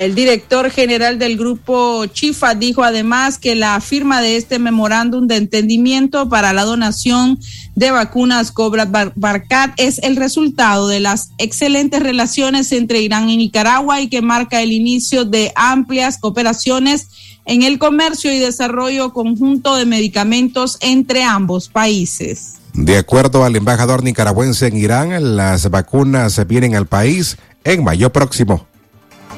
El 0.00 0.16
director 0.16 0.70
general 0.70 1.20
del 1.20 1.36
grupo 1.36 2.04
Chifa 2.06 2.56
dijo 2.56 2.82
además 2.82 3.38
que 3.38 3.54
la 3.54 3.80
firma 3.80 4.20
de 4.20 4.36
este 4.36 4.58
memorándum 4.58 5.28
de 5.28 5.36
entendimiento 5.36 6.28
para 6.28 6.52
la 6.52 6.64
donación 6.64 7.38
de 7.76 7.92
vacunas 7.92 8.50
Cobra 8.50 8.86
Barcat 9.14 9.72
es 9.76 10.00
el 10.00 10.16
resultado 10.16 10.88
de 10.88 10.98
las 10.98 11.30
excelentes 11.38 12.02
relaciones 12.02 12.72
entre 12.72 13.02
Irán 13.02 13.28
y 13.28 13.36
Nicaragua 13.36 14.00
y 14.00 14.08
que 14.08 14.20
marca 14.20 14.60
el 14.62 14.72
inicio 14.72 15.24
de 15.24 15.52
amplias 15.54 16.18
cooperaciones 16.18 17.08
en 17.46 17.62
el 17.62 17.78
comercio 17.78 18.32
y 18.32 18.40
desarrollo 18.40 19.12
conjunto 19.12 19.76
de 19.76 19.86
medicamentos 19.86 20.76
entre 20.80 21.22
ambos 21.22 21.68
países. 21.68 22.54
De 22.72 22.96
acuerdo 22.96 23.44
al 23.44 23.54
embajador 23.54 24.02
nicaragüense 24.02 24.66
en 24.66 24.76
Irán, 24.76 25.36
las 25.36 25.70
vacunas 25.70 26.44
vienen 26.48 26.74
al 26.74 26.86
país 26.86 27.36
en 27.62 27.84
mayo 27.84 28.10
próximo. 28.10 28.66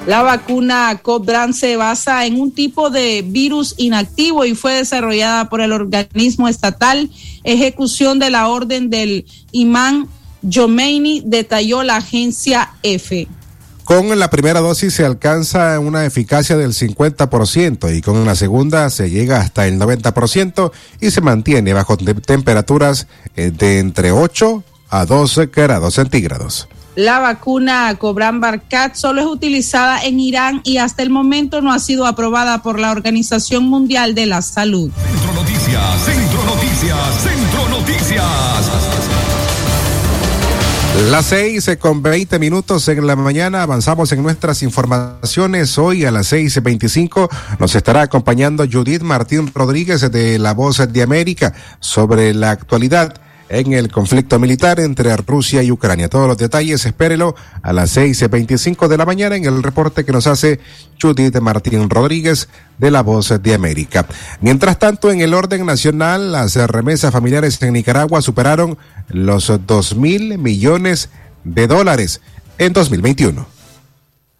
La 0.07 0.23
vacuna 0.23 1.01
Cobran 1.03 1.53
se 1.53 1.77
basa 1.77 2.27
en 2.27 2.41
un 2.41 2.53
tipo 2.53 2.91
de 2.91 3.25
virus 3.27 3.75
inactivo 3.77 4.45
y 4.45 4.55
fue 4.55 4.75
desarrollada 4.75 5.49
por 5.49 5.61
el 5.61 5.73
organismo 5.73 6.47
estatal 6.47 7.11
Ejecución 7.43 8.21
de 8.21 8.31
la 8.31 8.49
Orden 8.49 8.89
del 8.89 9.27
Imán 9.51 10.09
Jomeini, 10.49 11.23
detalló 11.27 11.83
la 11.83 11.97
agencia 11.97 12.71
F. 12.85 13.27
Con 13.83 14.17
la 14.17 14.31
primera 14.31 14.61
dosis 14.61 14.95
se 14.95 15.05
alcanza 15.05 15.79
una 15.81 16.05
eficacia 16.05 16.57
del 16.57 16.73
50% 16.73 17.97
y 17.97 18.01
con 18.01 18.25
la 18.25 18.35
segunda 18.37 18.91
se 18.91 19.11
llega 19.11 19.41
hasta 19.41 19.67
el 19.67 19.79
90% 19.79 20.73
y 21.01 21.11
se 21.11 21.21
mantiene 21.21 21.73
bajo 21.73 21.97
temperaturas 21.97 23.09
eh, 23.35 23.51
de 23.51 23.81
entre 23.81 24.13
8 24.13 24.63
a 24.89 25.05
12 25.05 25.47
grados 25.47 25.95
centígrados. 25.95 26.69
La 26.97 27.19
vacuna 27.19 27.95
Cobran 27.99 28.41
Barcat 28.41 28.95
solo 28.95 29.21
es 29.21 29.27
utilizada 29.27 30.03
en 30.03 30.19
Irán 30.19 30.63
y 30.65 30.79
hasta 30.79 31.03
el 31.03 31.11
momento 31.11 31.61
no 31.61 31.71
ha 31.71 31.79
sido 31.79 32.07
aprobada 32.07 32.63
por 32.63 32.81
la 32.81 32.91
Organización 32.91 33.65
Mundial 33.65 34.15
de 34.15 34.25
la 34.25 34.41
Salud. 34.41 34.91
Centro 34.91 35.35
Noticias, 35.35 36.05
Centro 36.07 36.43
Noticias, 36.45 36.99
Centro 37.23 37.69
Noticias. 37.69 38.25
Las 41.11 41.27
seis 41.27 41.71
con 41.79 42.03
veinte 42.03 42.39
minutos 42.39 42.89
en 42.89 43.07
la 43.07 43.15
mañana 43.15 43.63
avanzamos 43.63 44.11
en 44.13 44.23
nuestras 44.23 44.63
informaciones. 44.63 45.77
Hoy 45.77 46.07
a 46.07 46.11
las 46.11 46.29
seis 46.29 46.63
veinticinco 46.63 47.29
nos 47.59 47.75
estará 47.75 48.01
acompañando 48.01 48.65
Judith 48.65 49.03
Martín 49.03 49.53
Rodríguez 49.55 50.11
de 50.11 50.39
La 50.39 50.55
Voz 50.55 50.79
de 50.91 51.03
América 51.03 51.53
sobre 51.79 52.33
la 52.33 52.53
actualidad 52.53 53.21
en 53.49 53.73
el 53.73 53.91
conflicto 53.91 54.39
militar 54.39 54.81
entre 54.81 55.17
Rusia 55.17 55.63
y 55.63 55.71
Ucrania. 55.71 56.09
Todos 56.09 56.29
los 56.29 56.39
detalles, 56.39 56.85
espérelo 56.85 57.35
a 57.63 57.73
las 57.73 57.91
seis 57.91 58.21
y 58.23 58.27
veinticinco 58.27 58.89
de 58.89 58.97
la 58.97 59.07
mañana 59.07 59.37
en 59.37 59.45
el 59.45 59.63
reporte 59.63 60.05
que 60.05 60.13
nos 60.13 60.27
hace 60.27 60.61
Judith 61.01 61.39
Martín 61.41 61.89
Rodríguez 61.89 62.49
de 62.79 62.91
La 62.91 63.03
Voz 63.03 63.33
de 63.43 63.55
América. 63.55 64.07
Mientras 64.41 64.79
tanto, 64.79 65.11
en 65.11 65.21
el 65.21 65.35
orden 65.35 65.65
nacional, 65.67 66.33
las 66.33 66.57
remesas 66.57 67.13
familiares 67.13 67.61
en 67.63 67.73
Nicaragua 67.73 68.23
superaron 68.23 68.79
los 69.09 69.53
dos 69.67 69.97
mil 69.97 70.39
millones 70.39 71.11
de 71.45 71.67
dólares 71.67 72.21
en 72.59 72.73
2021. 72.73 73.56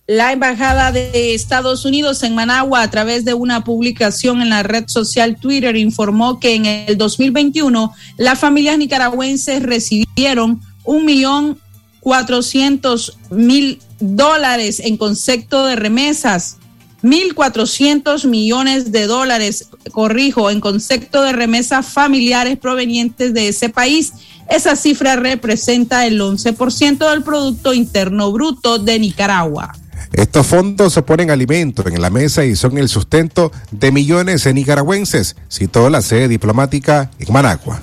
La 0.09 0.31
Embajada 0.31 0.93
de 0.93 1.35
Estados 1.35 1.85
Unidos 1.85 2.23
en 2.23 2.37
Managua, 2.37 2.83
a 2.83 2.91
través 2.93 3.25
de 3.25 3.35
una 3.35 3.65
publicación 3.65 4.41
en 4.41 4.51
la 4.51 4.63
red 4.63 4.85
social 4.87 5.37
Twitter, 5.37 5.75
informó 5.75 6.39
que 6.39 6.55
en 6.55 6.65
el 6.65 6.97
2021 6.97 7.93
las 8.17 8.39
familias 8.39 8.79
nicaragüenses 8.79 9.65
recibieron 9.65 10.61
un 10.85 11.05
millón 11.05 11.59
cuatrocientos 11.99 13.19
mil 13.31 13.81
dólares 13.99 14.79
en 14.79 14.97
concepto 14.97 15.67
de 15.67 15.75
remesas, 15.75 16.59
mil 17.03 17.35
cuatrocientos 17.35 18.27
millones 18.27 18.93
de 18.93 19.09
dólares, 19.09 19.71
corrijo, 19.91 20.51
en 20.51 20.61
concepto 20.61 21.21
de 21.23 21.33
remesas 21.33 21.85
familiares 21.85 22.57
provenientes 22.59 23.35
de 23.35 23.49
ese 23.49 23.71
país. 23.71 24.13
Esa 24.49 24.77
cifra 24.77 25.17
representa 25.17 26.07
el 26.07 26.21
11% 26.21 27.11
del 27.11 27.25
Producto 27.25 27.75
Interno 27.75 28.31
Bruto 28.31 28.79
de 28.79 29.01
Nicaragua. 29.01 29.73
Estos 30.13 30.47
fondos 30.47 30.93
se 30.93 31.03
ponen 31.03 31.31
alimentos 31.31 31.87
en 31.87 32.01
la 32.01 32.11
mesa 32.11 32.45
y 32.45 32.57
son 32.57 32.79
el 32.79 32.89
sustento 32.89 33.53
de 33.71 33.93
millones 33.93 34.45
de 34.45 34.55
nicaragüenses, 34.55 35.37
citó 35.51 35.91
la 35.91 36.03
sede 36.03 36.29
diplomática 36.29 37.11
en 37.19 37.33
Managua. 37.33 37.83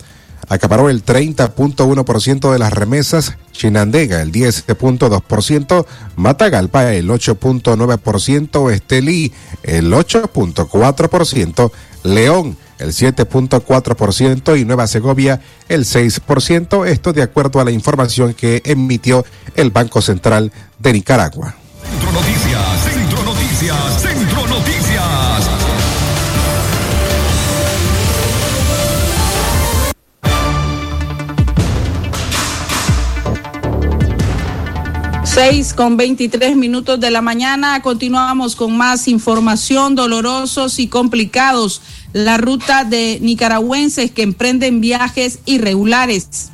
acaparó 0.48 0.88
el 0.88 1.04
30.1% 1.04 2.52
de 2.52 2.58
las 2.58 2.72
remesas, 2.72 3.36
Chinandega 3.52 4.22
el 4.22 4.32
10.2%, 4.32 5.86
Matagalpa 6.16 6.92
el 6.92 7.08
8.9%, 7.08 8.72
Estelí 8.72 9.32
el 9.62 9.92
8.4%, 9.92 11.72
León 12.04 12.56
el 12.78 12.92
7.4% 12.92 14.60
y 14.60 14.64
Nueva 14.64 14.86
Segovia 14.86 15.40
el 15.68 15.84
6%, 15.84 16.86
esto 16.86 17.12
de 17.12 17.22
acuerdo 17.22 17.60
a 17.60 17.64
la 17.64 17.70
información 17.70 18.34
que 18.34 18.62
emitió 18.64 19.24
el 19.54 19.70
Banco 19.70 20.02
Central 20.02 20.52
de 20.78 20.92
Nicaragua. 20.92 21.56
6 35.36 35.74
con 35.74 35.98
23 35.98 36.56
minutos 36.56 36.98
de 36.98 37.10
la 37.10 37.20
mañana. 37.20 37.82
Continuamos 37.82 38.56
con 38.56 38.74
más 38.74 39.06
información 39.06 39.94
dolorosos 39.94 40.78
y 40.78 40.88
complicados. 40.88 41.82
La 42.14 42.38
ruta 42.38 42.84
de 42.84 43.18
nicaragüenses 43.20 44.10
que 44.10 44.22
emprenden 44.22 44.80
viajes 44.80 45.40
irregulares. 45.44 46.48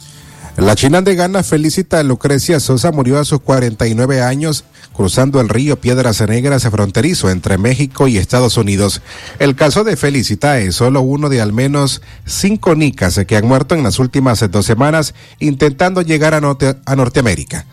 La 0.57 0.75
china 0.75 1.01
de 1.01 1.15
Ghana 1.15 1.45
felicita 1.45 2.03
Lucrecia 2.03 2.59
Sosa 2.59 2.91
murió 2.91 3.21
a 3.21 3.25
sus 3.25 3.41
49 3.43 4.21
años 4.21 4.65
cruzando 4.93 5.41
el 5.41 5.49
río 5.49 5.81
Piedras 5.81 6.21
Negras 6.21 6.69
fronterizo 6.69 7.31
entre 7.31 7.59
México 7.59 8.09
y 8.09 8.19
Estados 8.19 8.57
Unidos. 8.57 9.01
El 9.39 9.55
caso 9.55 9.85
de 9.85 9.97
Felicita 9.97 10.59
es 10.59 10.75
solo 10.75 11.03
uno 11.03 11.29
de 11.29 11.41
al 11.41 11.53
menos 11.53 12.03
cinco 12.27 12.75
nicas 12.75 13.21
que 13.29 13.37
han 13.37 13.47
muerto 13.47 13.77
en 13.77 13.85
las 13.85 14.01
últimas 14.01 14.45
dos 14.51 14.67
semanas 14.67 15.15
intentando 15.39 16.03
llegar 16.03 16.35
a, 16.35 16.41
norte 16.41 16.75
a 16.85 16.97
Norteamérica. 16.97 17.65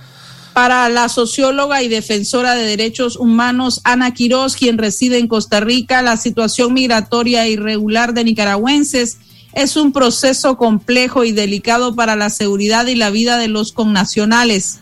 Para 0.54 0.90
la 0.90 1.08
socióloga 1.10 1.84
y 1.84 1.88
defensora 1.88 2.56
de 2.56 2.64
derechos 2.64 3.16
humanos 3.16 3.82
Ana 3.84 4.14
Quiroz, 4.14 4.56
quien 4.56 4.78
reside 4.78 5.18
en 5.18 5.28
Costa 5.28 5.60
Rica, 5.60 6.02
la 6.02 6.18
situación 6.18 6.74
migratoria 6.74 7.48
irregular 7.48 8.14
de 8.14 8.24
nicaragüenses 8.24 9.18
es 9.54 9.78
un 9.78 9.92
proceso 9.94 10.58
complejo 10.58 11.24
y 11.24 11.32
delicado 11.32 11.96
para 11.96 12.16
la 12.16 12.30
seguridad 12.30 12.86
y 12.88 12.96
la 12.96 13.10
vida 13.10 13.38
de 13.38 13.48
los 13.48 13.72
connacionales. 13.72 14.80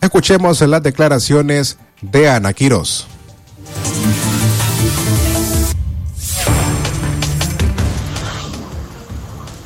Escuchemos 0.00 0.60
las 0.62 0.82
declaraciones 0.82 1.78
de 2.00 2.28
Ana 2.28 2.52
Quiroz. 2.52 3.06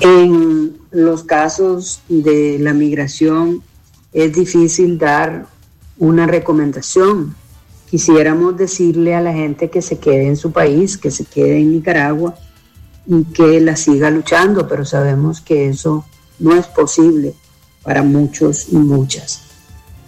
En 0.01 0.77
los 0.91 1.23
casos 1.23 2.01
de 2.09 2.59
la 2.61 2.75
migración 2.75 3.63
es 4.15 4.33
difícil 4.33 4.97
dar 4.97 5.47
una 5.99 6.27
recomendación. 6.27 7.35
Quisiéramos 7.91 8.57
decirle 8.57 9.15
a 9.15 9.21
la 9.21 9.33
gente 9.33 9.69
que 9.69 9.83
se 9.83 9.99
quede 9.99 10.29
en 10.29 10.37
su 10.37 10.53
país, 10.53 10.97
que 10.97 11.11
se 11.11 11.25
quede 11.25 11.59
en 11.59 11.73
Nicaragua 11.73 12.35
y 13.07 13.25
que 13.25 13.61
la 13.61 13.77
siga 13.77 14.11
luchando, 14.11 14.67
pero 14.67 14.85
sabemos 14.85 15.41
que 15.41 15.69
eso 15.69 16.07
no 16.39 16.55
es 16.55 16.67
posible 16.67 17.35
para 17.83 18.03
muchos 18.03 18.69
y 18.71 18.77
muchas, 18.77 19.43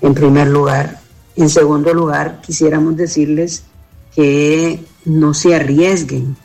en 0.00 0.14
primer 0.14 0.48
lugar. 0.48 1.00
En 1.34 1.50
segundo 1.50 1.92
lugar, 1.92 2.40
quisiéramos 2.40 2.96
decirles 2.96 3.64
que 4.14 4.82
no 5.04 5.34
se 5.34 5.54
arriesguen, 5.54 6.36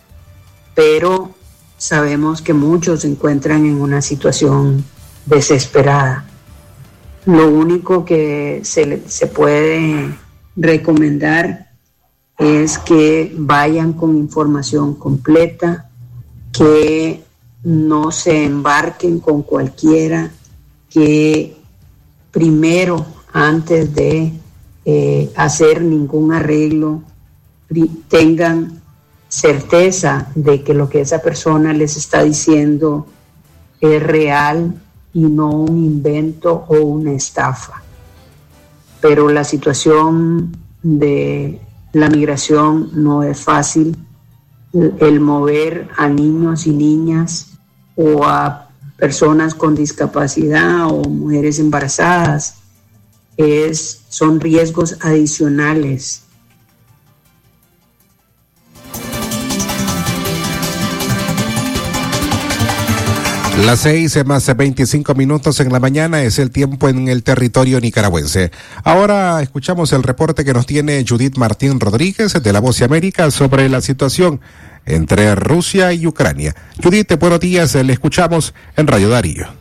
pero 0.76 1.32
sabemos 1.78 2.41
que 2.41 2.54
muchos 2.54 3.02
se 3.02 3.08
encuentran 3.08 3.65
en 3.65 3.80
una 3.80 4.02
situación 4.02 4.84
desesperada. 5.26 6.31
Lo 7.25 7.49
único 7.49 8.03
que 8.03 8.62
se, 8.63 9.07
se 9.07 9.27
puede 9.27 10.15
recomendar 10.55 11.71
es 12.38 12.79
que 12.79 13.34
vayan 13.38 13.93
con 13.93 14.17
información 14.17 14.95
completa, 14.95 15.89
que 16.51 17.23
no 17.63 18.12
se 18.12 18.45
embarquen 18.45 19.19
con 19.19 19.43
cualquiera, 19.43 20.31
que 20.89 21.55
primero, 22.31 23.05
antes 23.31 23.93
de 23.93 24.34
eh, 24.86 25.31
hacer 25.36 25.81
ningún 25.81 26.34
arreglo, 26.34 27.03
tengan 28.10 28.81
certeza 29.29 30.27
de 30.36 30.63
que 30.63 30.73
lo 30.73 30.89
que 30.89 31.01
esa 31.01 31.21
persona 31.21 31.71
les 31.71 31.95
está 31.95 32.23
diciendo 32.23 33.05
es 33.79 34.03
real 34.03 34.81
y 35.13 35.21
no 35.21 35.50
un 35.50 35.78
invento 35.84 36.65
o 36.67 36.78
una 36.78 37.13
estafa. 37.13 37.82
Pero 39.02 39.30
la 39.30 39.43
situación 39.43 40.56
de 40.84 41.60
la 41.93 42.10
migración 42.10 42.89
no 42.93 43.24
es 43.24 43.39
fácil. 43.39 43.97
El 44.74 45.19
mover 45.19 45.89
a 45.97 46.08
niños 46.08 46.65
y 46.65 46.71
niñas 46.71 47.58
o 47.95 48.24
a 48.26 48.69
personas 48.97 49.54
con 49.54 49.76
discapacidad 49.76 50.88
o 50.88 51.04
mujeres 51.10 51.60
embarazadas 51.60 52.56
es, 53.36 54.02
son 54.10 54.39
riesgos 54.39 54.97
adicionales 55.02 56.24
Las 63.65 63.82
seis 63.82 64.17
más 64.26 64.56
25 64.56 65.13
minutos 65.13 65.60
en 65.60 65.71
la 65.71 65.80
mañana 65.80 66.24
es 66.24 66.39
el 66.39 66.50
tiempo 66.52 66.89
en 66.89 67.08
el 67.08 67.21
territorio 67.21 67.80
nicaragüense. 67.80 68.52
Ahora 68.84 69.41
escuchamos 69.41 69.93
el 69.93 70.04
reporte 70.04 70.43
que 70.43 70.54
nos 70.54 70.65
tiene 70.65 71.06
Judith 71.08 71.38
Martín 71.38 71.80
Rodríguez 71.80 72.34
de 72.41 72.54
La 72.54 72.60
Voz 72.60 72.80
de 72.80 72.86
América 72.86 73.30
sobre 73.30 73.69
la 73.69 73.82
situación 73.82 74.41
entre 74.86 75.36
Rusia 75.36 75.93
y 75.93 76.08
Ucrania. 76.08 76.56
Judith, 76.84 77.17
buenos 77.19 77.39
días, 77.39 77.76
le 77.76 77.93
escuchamos 77.93 78.54
en 78.76 78.88
Radio 78.88 79.10
Darío. 79.10 79.61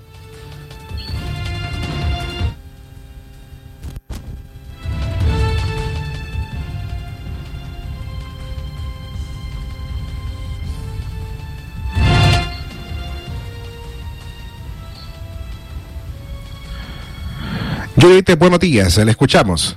Judith, 18.00 18.38
buenos 18.38 18.60
días, 18.60 18.96
le 18.96 19.10
escuchamos. 19.10 19.76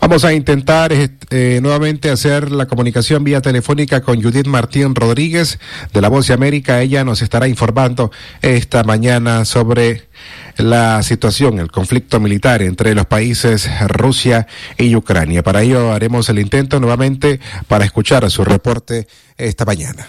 Vamos 0.00 0.24
a 0.24 0.32
intentar 0.32 0.92
eh, 0.92 1.60
nuevamente 1.62 2.10
hacer 2.10 2.50
la 2.50 2.66
comunicación 2.66 3.22
vía 3.22 3.40
telefónica 3.40 4.02
con 4.02 4.20
Judith 4.20 4.48
Martín 4.48 4.96
Rodríguez 4.96 5.60
de 5.92 6.00
La 6.00 6.08
Voz 6.08 6.26
de 6.26 6.34
América. 6.34 6.82
Ella 6.82 7.04
nos 7.04 7.22
estará 7.22 7.46
informando 7.46 8.10
esta 8.42 8.82
mañana 8.82 9.44
sobre 9.44 10.08
la 10.56 11.02
situación, 11.04 11.60
el 11.60 11.70
conflicto 11.70 12.18
militar 12.18 12.62
entre 12.62 12.94
los 12.96 13.06
países 13.06 13.70
Rusia 13.86 14.48
y 14.76 14.96
Ucrania. 14.96 15.44
Para 15.44 15.62
ello 15.62 15.92
haremos 15.92 16.28
el 16.28 16.40
intento 16.40 16.80
nuevamente 16.80 17.38
para 17.68 17.84
escuchar 17.84 18.28
su 18.30 18.44
reporte 18.44 19.06
esta 19.38 19.64
mañana. 19.64 20.06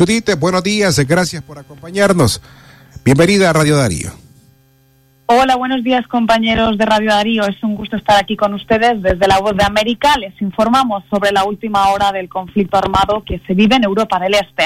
Judith, 0.00 0.30
buenos 0.38 0.62
días, 0.62 0.98
gracias 1.06 1.42
por 1.42 1.58
acompañarnos. 1.58 2.40
Bienvenida 3.04 3.50
a 3.50 3.52
Radio 3.52 3.76
Darío. 3.76 4.10
Hola, 5.26 5.56
buenos 5.56 5.84
días 5.84 6.06
compañeros 6.06 6.78
de 6.78 6.86
Radio 6.86 7.10
Darío. 7.10 7.44
Es 7.44 7.62
un 7.62 7.74
gusto 7.74 7.98
estar 7.98 8.16
aquí 8.16 8.34
con 8.34 8.54
ustedes 8.54 9.02
desde 9.02 9.28
la 9.28 9.40
Voz 9.40 9.54
de 9.58 9.62
América. 9.62 10.16
Les 10.16 10.40
informamos 10.40 11.04
sobre 11.10 11.32
la 11.32 11.44
última 11.44 11.90
hora 11.90 12.12
del 12.12 12.30
conflicto 12.30 12.78
armado 12.78 13.22
que 13.26 13.42
se 13.46 13.52
vive 13.52 13.76
en 13.76 13.84
Europa 13.84 14.18
del 14.18 14.32
Este. 14.32 14.64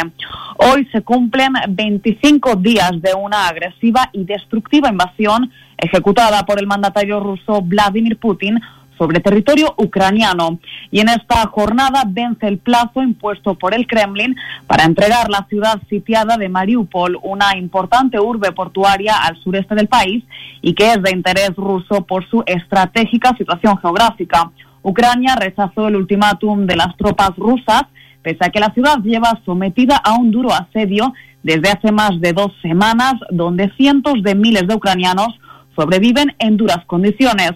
Hoy 0.58 0.88
se 0.92 1.02
cumplen 1.02 1.52
25 1.68 2.54
días 2.54 2.92
de 3.02 3.12
una 3.14 3.48
agresiva 3.48 4.10
y 4.12 4.24
destructiva 4.24 4.88
invasión 4.88 5.50
ejecutada 5.76 6.46
por 6.46 6.60
el 6.60 6.68
mandatario 6.68 7.18
ruso 7.18 7.60
Vladimir 7.60 8.18
Putin 8.18 8.60
sobre 8.98 9.20
territorio 9.20 9.74
ucraniano. 9.76 10.58
Y 10.90 11.00
en 11.00 11.08
esta 11.08 11.46
jornada 11.46 12.04
vence 12.06 12.46
el 12.46 12.58
plazo 12.58 13.02
impuesto 13.02 13.54
por 13.54 13.74
el 13.74 13.86
Kremlin 13.86 14.36
para 14.66 14.84
entregar 14.84 15.30
la 15.30 15.46
ciudad 15.48 15.80
sitiada 15.88 16.36
de 16.36 16.48
Mariupol, 16.48 17.18
una 17.22 17.56
importante 17.56 18.18
urbe 18.20 18.52
portuaria 18.52 19.16
al 19.16 19.36
sureste 19.36 19.74
del 19.74 19.88
país 19.88 20.24
y 20.62 20.74
que 20.74 20.92
es 20.92 21.02
de 21.02 21.10
interés 21.10 21.54
ruso 21.56 22.04
por 22.04 22.28
su 22.28 22.42
estratégica 22.46 23.34
situación 23.36 23.78
geográfica. 23.78 24.50
Ucrania 24.82 25.34
rechazó 25.34 25.88
el 25.88 25.96
ultimátum 25.96 26.66
de 26.66 26.76
las 26.76 26.96
tropas 26.96 27.30
rusas, 27.36 27.84
pese 28.22 28.44
a 28.44 28.50
que 28.50 28.60
la 28.60 28.72
ciudad 28.72 28.98
lleva 29.02 29.40
sometida 29.44 29.96
a 29.96 30.14
un 30.14 30.30
duro 30.30 30.52
asedio 30.52 31.12
desde 31.42 31.70
hace 31.70 31.92
más 31.92 32.20
de 32.20 32.32
dos 32.32 32.52
semanas, 32.62 33.14
donde 33.30 33.70
cientos 33.76 34.22
de 34.22 34.34
miles 34.34 34.66
de 34.66 34.74
ucranianos 34.74 35.38
sobreviven 35.74 36.34
en 36.38 36.56
duras 36.56 36.84
condiciones. 36.86 37.52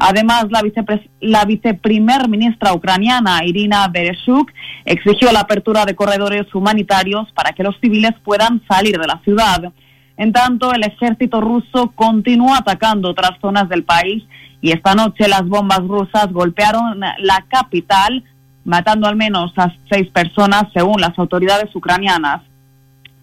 Además, 0.00 0.46
la, 0.50 0.62
la 1.20 1.44
viceprimer 1.44 2.28
ministra 2.28 2.72
ucraniana, 2.72 3.44
Irina 3.44 3.88
Bereshuk, 3.88 4.52
exigió 4.84 5.32
la 5.32 5.40
apertura 5.40 5.84
de 5.84 5.96
corredores 5.96 6.54
humanitarios 6.54 7.30
para 7.32 7.52
que 7.52 7.64
los 7.64 7.78
civiles 7.80 8.12
puedan 8.22 8.62
salir 8.70 8.96
de 8.96 9.06
la 9.08 9.20
ciudad. 9.24 9.72
En 10.16 10.32
tanto, 10.32 10.72
el 10.72 10.84
ejército 10.84 11.40
ruso 11.40 11.92
continúa 11.96 12.58
atacando 12.58 13.10
otras 13.10 13.32
zonas 13.40 13.68
del 13.68 13.82
país 13.82 14.22
y 14.60 14.70
esta 14.70 14.94
noche 14.94 15.28
las 15.28 15.46
bombas 15.46 15.80
rusas 15.80 16.32
golpearon 16.32 17.00
la 17.00 17.44
capital, 17.48 18.22
matando 18.64 19.08
al 19.08 19.16
menos 19.16 19.52
a 19.56 19.72
seis 19.90 20.08
personas, 20.10 20.64
según 20.72 21.00
las 21.00 21.18
autoridades 21.18 21.74
ucranianas. 21.74 22.42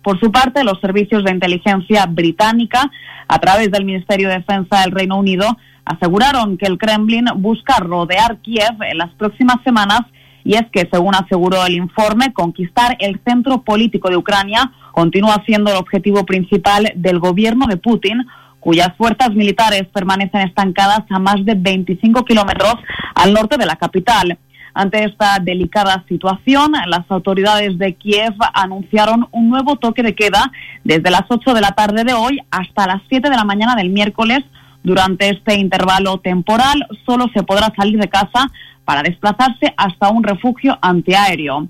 Por 0.04 0.20
su 0.20 0.30
parte, 0.30 0.66
los 0.66 0.80
servicios 0.82 1.24
de 1.24 1.32
inteligencia 1.32 2.06
británica, 2.06 2.92
a 3.28 3.40
través 3.40 3.72
del 3.72 3.86
Ministerio 3.86 4.28
de 4.28 4.36
Defensa 4.36 4.82
del 4.82 4.92
Reino 4.92 5.18
Unido, 5.18 5.58
aseguraron 5.86 6.58
que 6.58 6.66
el 6.66 6.78
Kremlin 6.78 7.26
busca 7.38 7.78
rodear 7.78 8.38
Kiev 8.40 8.82
en 8.82 8.98
las 8.98 9.14
próximas 9.14 9.58
semanas 9.64 10.02
y 10.44 10.54
es 10.54 10.64
que, 10.72 10.88
según 10.92 11.16
aseguró 11.16 11.66
el 11.66 11.74
informe, 11.74 12.32
conquistar 12.34 12.96
el 13.00 13.20
centro 13.26 13.64
político 13.64 14.10
de 14.10 14.18
Ucrania 14.18 14.72
continúa 14.92 15.42
siendo 15.46 15.72
el 15.72 15.78
objetivo 15.78 16.24
principal 16.26 16.92
del 16.96 17.20
gobierno 17.20 17.66
de 17.68 17.78
Putin, 17.78 18.26
cuyas 18.60 18.96
fuerzas 18.98 19.32
militares 19.32 19.88
permanecen 19.94 20.42
estancadas 20.42 21.02
a 21.10 21.20
más 21.20 21.44
de 21.44 21.56
25 21.56 22.24
kilómetros 22.26 22.76
al 23.16 23.34
norte 23.34 23.58
de 23.58 23.66
la 23.66 23.76
capital. 23.76 24.38
Ante 24.74 25.04
esta 25.04 25.40
delicada 25.42 26.04
situación, 26.08 26.74
las 26.88 27.10
autoridades 27.10 27.78
de 27.78 27.96
Kiev 27.96 28.36
anunciaron 28.54 29.28
un 29.32 29.50
nuevo 29.50 29.78
toque 29.78 30.04
de 30.04 30.14
queda 30.14 30.52
desde 30.84 31.10
las 31.10 31.24
8 31.30 31.54
de 31.54 31.62
la 31.62 31.72
tarde 31.72 32.04
de 32.04 32.14
hoy 32.14 32.40
hasta 32.52 32.86
las 32.86 33.02
7 33.10 33.30
de 33.30 33.36
la 33.36 33.46
mañana 33.46 33.76
del 33.76 33.90
miércoles 33.90 34.44
durante 34.86 35.30
este 35.30 35.56
intervalo 35.56 36.20
temporal 36.20 36.88
solo 37.06 37.26
se 37.34 37.44
podrá 37.44 37.74
salir 37.76 38.00
de 38.00 38.08
casa 38.08 38.52
para 38.86 39.02
desplazarse 39.02 39.74
hasta 39.76 40.10
un 40.10 40.24
refugio 40.24 40.78
antiaéreo. 40.82 41.68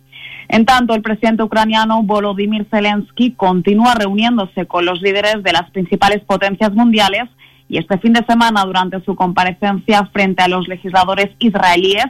En 0.49 0.65
tanto, 0.65 0.93
el 0.93 1.01
presidente 1.01 1.41
ucraniano 1.41 2.04
Volodymyr 2.04 2.67
Zelensky 2.69 3.32
continúa 3.32 3.95
reuniéndose 3.95 4.65
con 4.67 4.86
los 4.86 5.01
líderes 5.01 5.41
de 5.43 5.54
las 5.54 5.71
principales 5.71 6.23
potencias 6.25 6.73
mundiales 6.73 7.23
y 7.67 7.78
este 7.78 7.97
fin 7.97 8.13
de 8.13 8.25
semana, 8.28 8.63
durante 8.65 9.01
su 9.06 9.15
comparecencia 9.15 10.06
frente 10.13 10.43
a 10.43 10.47
los 10.47 10.67
legisladores 10.67 11.32
israelíes, 11.39 12.06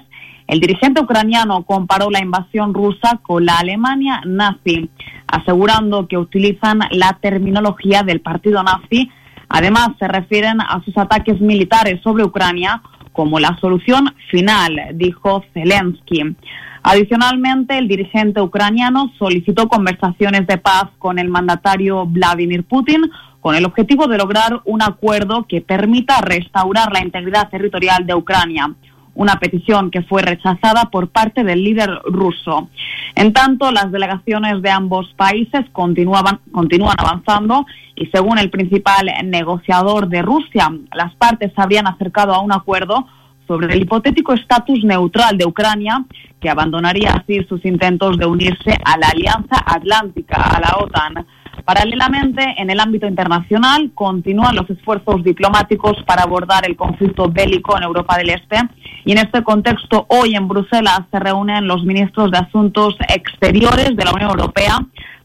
el 0.48 0.60
dirigente 0.60 1.02
ucraniano 1.02 1.64
comparó 1.64 2.10
la 2.10 2.20
invasión 2.20 2.74
rusa 2.74 3.20
con 3.22 3.46
la 3.46 3.60
Alemania 3.60 4.22
nazi, 4.26 4.90
asegurando 5.28 6.08
que 6.08 6.18
utilizan 6.18 6.80
la 6.92 7.18
terminología 7.22 8.04
del 8.04 8.22
partido 8.22 8.62
nazi 8.64 9.10
Además, 9.58 9.92
se 9.98 10.06
refieren 10.10 10.60
a 10.60 10.84
sus 10.84 10.98
ataques 10.98 11.40
militares 11.40 12.02
sobre 12.04 12.26
Ucrania 12.26 12.82
como 13.14 13.40
la 13.40 13.58
solución 13.62 14.14
final, 14.30 14.76
dijo 14.96 15.46
Zelensky. 15.54 16.36
Adicionalmente, 16.84 17.78
el 17.78 17.88
dirigente 17.88 18.42
ucraniano 18.42 19.14
solicitó 19.18 19.70
conversaciones 19.70 20.46
de 20.46 20.58
paz 20.58 20.88
con 21.00 21.20
el 21.20 21.30
mandatario 21.30 22.06
Vladimir 22.06 22.66
Putin 22.66 23.10
con 23.40 23.56
el 23.56 23.64
objetivo 23.64 24.08
de 24.08 24.18
lograr 24.18 24.60
un 24.66 24.82
acuerdo 24.82 25.46
que 25.48 25.62
permita 25.62 26.20
restaurar 26.20 26.92
la 26.92 27.02
integridad 27.02 27.48
territorial 27.48 28.06
de 28.06 28.14
Ucrania 28.14 28.76
una 29.16 29.40
petición 29.40 29.90
que 29.90 30.04
fue 30.04 30.22
rechazada 30.22 30.92
por 30.92 31.10
parte 31.10 31.44
del 31.44 31.64
líder 31.64 31.90
ruso. 32.06 32.70
En 33.16 33.34
tanto, 33.34 33.72
las 33.72 33.92
delegaciones 33.92 34.62
de 34.62 34.70
ambos 34.70 35.12
países 35.16 35.66
continuaban, 35.72 36.42
continúan 36.52 36.96
avanzando 36.98 37.66
y 37.96 38.06
según 38.08 38.38
el 38.38 38.50
principal 38.50 39.10
negociador 39.24 40.10
de 40.10 40.22
Rusia, 40.22 40.70
las 40.94 41.16
partes 41.16 41.52
se 41.56 41.62
habrían 41.62 41.88
acercado 41.88 42.34
a 42.34 42.42
un 42.42 42.52
acuerdo 42.52 43.08
sobre 43.48 43.74
el 43.74 43.84
hipotético 43.84 44.34
estatus 44.34 44.84
neutral 44.84 45.38
de 45.38 45.46
Ucrania, 45.46 46.04
que 46.40 46.50
abandonaría 46.50 47.12
así 47.12 47.44
sus 47.48 47.64
intentos 47.66 48.18
de 48.18 48.26
unirse 48.26 48.78
a 48.84 48.98
la 48.98 49.08
Alianza 49.08 49.64
Atlántica, 49.66 50.36
a 50.36 50.60
la 50.60 50.78
OTAN. 50.78 51.26
Paralelamente, 51.64 52.44
en 52.58 52.70
el 52.70 52.80
ámbito 52.80 53.08
internacional, 53.08 53.92
continúan 53.94 54.56
los 54.56 54.70
esfuerzos 54.70 55.24
diplomáticos 55.24 56.04
para 56.06 56.24
abordar 56.24 56.66
el 56.68 56.76
conflicto 56.76 57.30
bélico 57.30 57.78
en 57.78 57.84
Europa 57.84 58.18
del 58.18 58.32
Este. 58.32 58.58
Y 59.06 59.14
en 59.14 59.20
este 59.20 59.44
contexto, 59.44 60.06
hoy 60.10 60.36
en 60.36 60.48
Bruselas 60.48 61.02
se 61.12 61.20
reúnen 61.20 61.68
los 61.68 61.84
ministros 61.84 62.32
de 62.32 62.40
Asuntos 62.40 62.96
Exteriores 63.08 63.96
de 63.96 64.04
la 64.06 64.12
Unión 64.12 64.32
Europea 64.32 64.80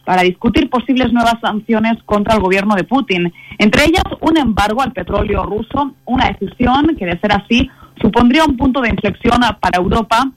para 0.05 0.23
discutir 0.23 0.71
posibles 0.71 1.13
nuevas 1.13 1.37
sanciones 1.41 2.03
contra 2.05 2.35
el 2.35 2.41
gobierno 2.41 2.75
de 2.75 2.85
Putin, 2.85 3.33
entre 3.59 3.85
ellas 3.85 4.03
un 4.21 4.37
embargo 4.39 4.83
al 4.83 4.93
petróleo 4.93 5.45
ruso, 5.45 5.95
una 6.05 6.29
decisión 6.31 6.97
que, 6.99 7.07
de 7.07 7.19
ser 7.21 7.33
así, 7.33 7.71
supondría 8.01 8.45
un 8.45 8.57
punto 8.57 8.81
de 8.81 8.89
inflexión 8.89 9.41
para 9.61 9.79
Europa 9.79 10.31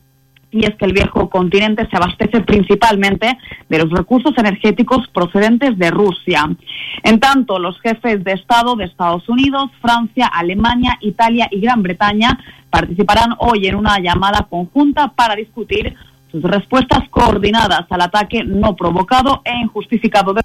y 0.54 0.66
es 0.66 0.76
que 0.76 0.86
el 0.86 0.94
viejo 0.94 1.30
continente 1.30 1.88
se 1.90 1.98
abastece 1.98 2.42
principalmente 2.42 3.38
de 3.68 3.78
los 3.80 3.90
recursos 3.90 4.34
energéticos 4.38 5.08
procedentes 5.08 5.78
de 5.78 5.90
Rusia. 5.90 6.48
En 7.02 7.20
tanto, 7.20 7.58
los 7.58 7.80
jefes 7.82 8.24
de 8.24 8.34
Estado 8.34 8.76
de 8.76 8.86
Estados 8.86 9.28
Unidos, 9.28 9.72
Francia, 9.82 10.28
Alemania, 10.28 10.98
Italia 11.02 11.48
y 11.52 11.60
Gran 11.60 11.82
Bretaña 11.82 12.40
participarán 12.70 13.36
hoy 13.40 13.68
en 13.68 13.76
una 13.76 14.00
llamada 14.00 14.48
conjunta 14.50 15.10
para 15.10 15.36
discutir 15.36 15.96
sus 16.32 16.44
respuestas 16.44 17.10
coordinadas 17.10 17.86
al 17.90 18.02
ataque 18.02 18.44
no 18.44 18.76
provocado 18.76 19.42
e 19.44 19.56
injustificado 19.56 20.34
de 20.34 20.42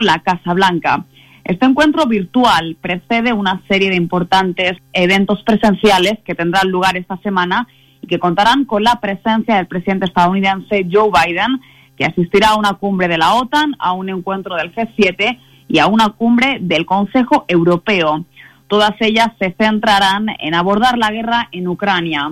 la 0.00 0.20
Casa 0.20 0.54
Blanca. 0.54 1.04
Este 1.48 1.64
encuentro 1.64 2.04
virtual 2.04 2.76
precede 2.78 3.32
una 3.32 3.62
serie 3.68 3.88
de 3.88 3.96
importantes 3.96 4.76
eventos 4.92 5.42
presenciales 5.44 6.18
que 6.22 6.34
tendrán 6.34 6.70
lugar 6.70 6.98
esta 6.98 7.16
semana 7.22 7.66
y 8.02 8.06
que 8.06 8.18
contarán 8.18 8.66
con 8.66 8.84
la 8.84 9.00
presencia 9.00 9.56
del 9.56 9.66
presidente 9.66 10.04
estadounidense 10.04 10.86
Joe 10.92 11.08
Biden, 11.10 11.58
que 11.96 12.04
asistirá 12.04 12.50
a 12.50 12.58
una 12.58 12.74
cumbre 12.74 13.08
de 13.08 13.16
la 13.16 13.32
OTAN, 13.32 13.76
a 13.78 13.92
un 13.92 14.10
encuentro 14.10 14.56
del 14.56 14.74
G7 14.74 15.38
y 15.68 15.78
a 15.78 15.86
una 15.86 16.10
cumbre 16.10 16.58
del 16.60 16.84
Consejo 16.84 17.46
Europeo. 17.48 18.26
Todas 18.66 18.92
ellas 19.00 19.28
se 19.38 19.54
centrarán 19.58 20.26
en 20.40 20.54
abordar 20.54 20.98
la 20.98 21.10
guerra 21.10 21.48
en 21.50 21.66
Ucrania. 21.66 22.30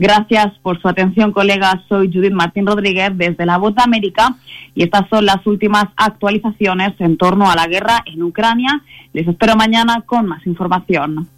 Gracias 0.00 0.58
por 0.62 0.80
su 0.80 0.88
atención, 0.88 1.30
colegas. 1.30 1.74
Soy 1.86 2.10
Judith 2.10 2.32
Martín 2.32 2.64
Rodríguez 2.64 3.10
desde 3.14 3.44
La 3.44 3.58
Voz 3.58 3.74
de 3.74 3.82
América 3.82 4.34
y 4.74 4.82
estas 4.82 5.06
son 5.10 5.26
las 5.26 5.46
últimas 5.46 5.84
actualizaciones 5.94 6.98
en 7.00 7.18
torno 7.18 7.50
a 7.50 7.54
la 7.54 7.66
guerra 7.66 8.02
en 8.06 8.22
Ucrania. 8.22 8.82
Les 9.12 9.28
espero 9.28 9.56
mañana 9.56 10.02
con 10.06 10.24
más 10.24 10.46
información. 10.46 11.28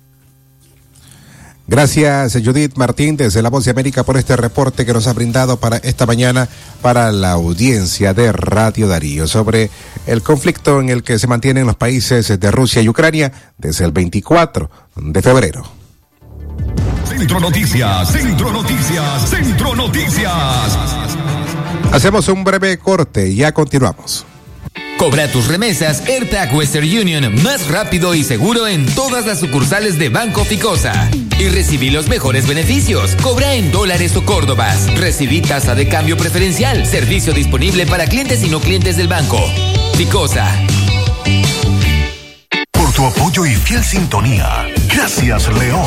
Gracias, 1.67 2.39
Judith 2.45 2.77
Martín, 2.77 3.17
desde 3.17 3.43
La 3.43 3.51
Voz 3.51 3.65
de 3.65 3.73
América, 3.73 4.05
por 4.05 4.17
este 4.17 4.37
reporte 4.37 4.87
que 4.87 4.93
nos 4.93 5.09
ha 5.09 5.13
brindado 5.13 5.59
para 5.59 5.79
esta 5.79 6.07
mañana 6.07 6.49
para 6.83 7.11
la 7.11 7.33
audiencia 7.33 8.15
de 8.15 8.31
Radio 8.31 8.87
Darío 8.87 9.27
sobre 9.27 9.71
el 10.07 10.23
conflicto 10.23 10.81
en 10.81 10.89
el 10.89 11.03
que 11.03 11.19
se 11.19 11.27
mantienen 11.27 11.67
los 11.67 11.75
países 11.75 12.39
de 12.39 12.51
Rusia 12.53 12.81
y 12.81 12.89
Ucrania 12.89 13.33
desde 13.59 13.87
el 13.87 13.91
24 13.91 14.71
de 14.99 15.21
febrero. 15.21 15.82
Centro 17.23 17.39
Noticias, 17.39 18.11
Centro 18.11 18.53
Noticias, 18.53 19.31
Centro 19.31 19.77
Noticias. 19.77 20.77
Hacemos 21.93 22.27
un 22.27 22.43
breve 22.43 22.77
corte 22.79 23.29
y 23.29 23.37
ya 23.37 23.53
continuamos. 23.53 24.27
Cobra 24.99 25.31
tus 25.31 25.47
remesas 25.47 26.03
AirTag 26.09 26.53
Western 26.53 26.85
Union 26.85 27.41
más 27.45 27.69
rápido 27.69 28.17
y 28.17 28.25
seguro 28.25 28.67
en 28.67 28.87
todas 28.97 29.25
las 29.25 29.39
sucursales 29.39 30.01
de 30.01 30.09
Banco 30.09 30.45
Ficosa. 30.45 31.09
Y 31.39 31.49
recibí 31.49 31.91
los 31.91 32.09
mejores 32.09 32.49
beneficios. 32.49 33.15
Cobra 33.23 33.55
en 33.55 33.71
dólares 33.71 34.17
o 34.17 34.25
córdobas. 34.25 34.93
Recibí 34.99 35.43
tasa 35.43 35.77
de 35.77 35.87
cambio 35.87 36.17
preferencial. 36.17 36.87
Servicio 36.87 37.33
disponible 37.33 37.87
para 37.87 38.07
clientes 38.07 38.43
y 38.43 38.49
no 38.49 38.59
clientes 38.59 38.97
del 38.97 39.07
banco. 39.07 39.39
Ficosa. 39.95 40.51
Por 42.73 42.93
tu 42.93 43.07
apoyo 43.07 43.47
y 43.47 43.55
fiel 43.55 43.85
sintonía. 43.85 44.67
Gracias, 44.93 45.47
León. 45.57 45.87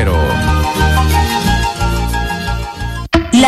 cero. 0.00 0.89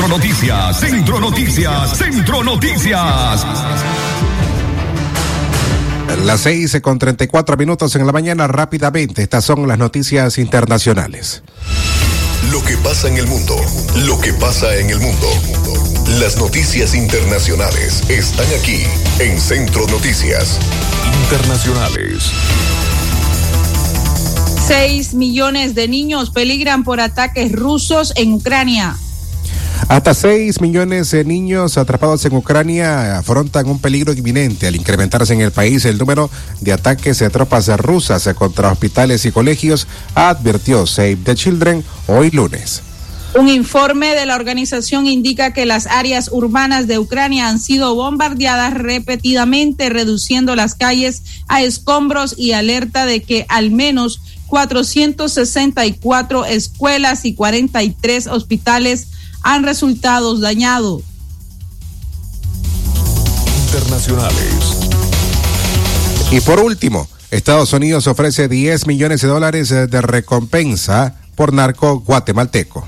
Centro 0.00 0.16
Noticias, 0.16 0.80
Centro 0.80 1.20
Noticias, 1.20 1.98
Centro 1.98 2.42
Noticias. 2.42 3.46
Las 6.24 6.40
seis 6.40 6.78
con 6.80 6.98
treinta 6.98 7.24
y 7.24 7.26
cuatro 7.26 7.54
minutos 7.58 7.94
en 7.96 8.06
la 8.06 8.12
mañana, 8.12 8.46
rápidamente, 8.46 9.22
estas 9.22 9.44
son 9.44 9.68
las 9.68 9.76
noticias 9.76 10.38
internacionales. 10.38 11.42
Lo 12.50 12.64
que 12.64 12.78
pasa 12.78 13.08
en 13.08 13.18
el 13.18 13.26
mundo, 13.26 13.54
lo 14.06 14.18
que 14.18 14.32
pasa 14.32 14.74
en 14.74 14.88
el 14.88 15.00
mundo. 15.00 15.28
Las 16.18 16.38
noticias 16.38 16.94
internacionales 16.94 18.02
están 18.08 18.46
aquí 18.58 18.84
en 19.18 19.38
Centro 19.38 19.86
Noticias 19.88 20.58
Internacionales. 21.24 22.30
Seis 24.66 25.12
millones 25.12 25.74
de 25.74 25.88
niños 25.88 26.30
peligran 26.30 26.84
por 26.84 27.00
ataques 27.00 27.52
rusos 27.52 28.14
en 28.16 28.32
Ucrania. 28.32 28.96
Hasta 29.88 30.14
6 30.14 30.60
millones 30.60 31.10
de 31.10 31.24
niños 31.24 31.76
atrapados 31.76 32.24
en 32.24 32.34
Ucrania 32.34 33.18
afrontan 33.18 33.68
un 33.68 33.80
peligro 33.80 34.12
inminente 34.12 34.66
al 34.66 34.76
incrementarse 34.76 35.32
en 35.32 35.40
el 35.40 35.50
país 35.50 35.84
el 35.84 35.98
número 35.98 36.30
de 36.60 36.72
ataques 36.72 37.18
de 37.18 37.30
tropas 37.30 37.68
rusas 37.78 38.28
contra 38.34 38.70
hospitales 38.70 39.24
y 39.24 39.32
colegios, 39.32 39.88
advirtió 40.14 40.86
Save 40.86 41.18
the 41.24 41.34
Children 41.34 41.82
hoy 42.06 42.30
lunes. 42.30 42.82
Un 43.34 43.48
informe 43.48 44.14
de 44.14 44.26
la 44.26 44.34
organización 44.34 45.06
indica 45.06 45.52
que 45.52 45.64
las 45.64 45.86
áreas 45.86 46.30
urbanas 46.32 46.88
de 46.88 46.98
Ucrania 46.98 47.48
han 47.48 47.60
sido 47.60 47.94
bombardeadas 47.94 48.74
repetidamente, 48.74 49.88
reduciendo 49.88 50.56
las 50.56 50.74
calles 50.74 51.22
a 51.46 51.62
escombros 51.62 52.34
y 52.36 52.52
alerta 52.52 53.06
de 53.06 53.22
que 53.22 53.46
al 53.48 53.70
menos 53.70 54.20
464 54.48 56.44
escuelas 56.44 57.24
y 57.24 57.34
43 57.34 58.26
hospitales 58.26 59.06
han 59.42 59.62
resultado 59.64 60.38
dañados. 60.38 61.02
Internacionales. 63.66 64.54
Y 66.30 66.40
por 66.40 66.60
último, 66.60 67.08
Estados 67.30 67.72
Unidos 67.72 68.06
ofrece 68.06 68.48
10 68.48 68.86
millones 68.86 69.20
de 69.20 69.28
dólares 69.28 69.68
de 69.68 70.00
recompensa 70.00 71.16
por 71.34 71.52
narco 71.52 72.00
guatemalteco. 72.00 72.86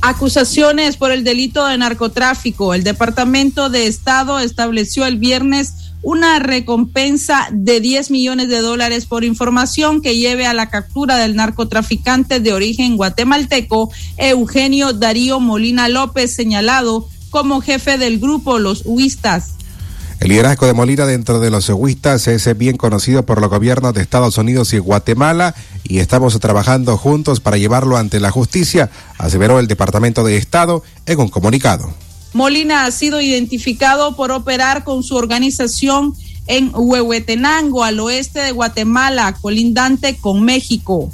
Acusaciones 0.00 0.96
por 0.96 1.12
el 1.12 1.24
delito 1.24 1.66
de 1.66 1.78
narcotráfico. 1.78 2.74
El 2.74 2.84
Departamento 2.84 3.70
de 3.70 3.86
Estado 3.86 4.38
estableció 4.38 5.06
el 5.06 5.16
viernes 5.16 5.83
una 6.04 6.38
recompensa 6.38 7.48
de 7.50 7.80
10 7.80 8.10
millones 8.10 8.48
de 8.48 8.60
dólares 8.60 9.06
por 9.06 9.24
información 9.24 10.02
que 10.02 10.16
lleve 10.16 10.46
a 10.46 10.52
la 10.52 10.68
captura 10.68 11.16
del 11.16 11.34
narcotraficante 11.34 12.40
de 12.40 12.52
origen 12.52 12.98
guatemalteco 12.98 13.90
Eugenio 14.18 14.92
Darío 14.92 15.40
Molina 15.40 15.88
López, 15.88 16.34
señalado 16.34 17.08
como 17.30 17.62
jefe 17.62 17.96
del 17.96 18.20
grupo 18.20 18.58
Los 18.58 18.82
Huistas. 18.84 19.54
El 20.20 20.28
liderazgo 20.28 20.66
de 20.66 20.74
Molina 20.74 21.06
dentro 21.06 21.40
de 21.40 21.50
los 21.50 21.68
huistas 21.70 22.28
es 22.28 22.56
bien 22.56 22.76
conocido 22.76 23.24
por 23.24 23.40
los 23.40 23.50
gobiernos 23.50 23.94
de 23.94 24.02
Estados 24.02 24.38
Unidos 24.38 24.72
y 24.74 24.78
Guatemala 24.78 25.54
y 25.82 25.98
estamos 25.98 26.38
trabajando 26.38 26.96
juntos 26.98 27.40
para 27.40 27.56
llevarlo 27.56 27.96
ante 27.96 28.20
la 28.20 28.30
justicia, 28.30 28.90
aseveró 29.18 29.58
el 29.58 29.66
Departamento 29.66 30.22
de 30.22 30.36
Estado 30.36 30.82
en 31.06 31.18
un 31.18 31.28
comunicado. 31.28 31.92
Molina 32.34 32.84
ha 32.84 32.90
sido 32.90 33.20
identificado 33.20 34.16
por 34.16 34.32
operar 34.32 34.82
con 34.82 35.04
su 35.04 35.14
organización 35.14 36.14
en 36.46 36.72
Huehuetenango, 36.74 37.84
al 37.84 38.00
oeste 38.00 38.40
de 38.40 38.50
Guatemala, 38.50 39.38
colindante 39.40 40.16
con 40.18 40.42
México. 40.44 41.12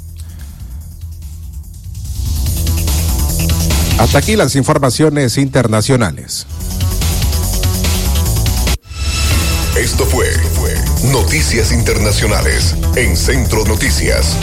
Hasta 3.99 4.17
aquí 4.17 4.35
las 4.35 4.55
informaciones 4.55 5.37
internacionales. 5.37 6.47
Esto 9.77 10.05
fue, 10.05 10.25
Noticias 11.11 11.71
Internacionales 11.71 12.75
en 12.95 13.15
Centro 13.15 13.63
Noticias. 13.65 14.37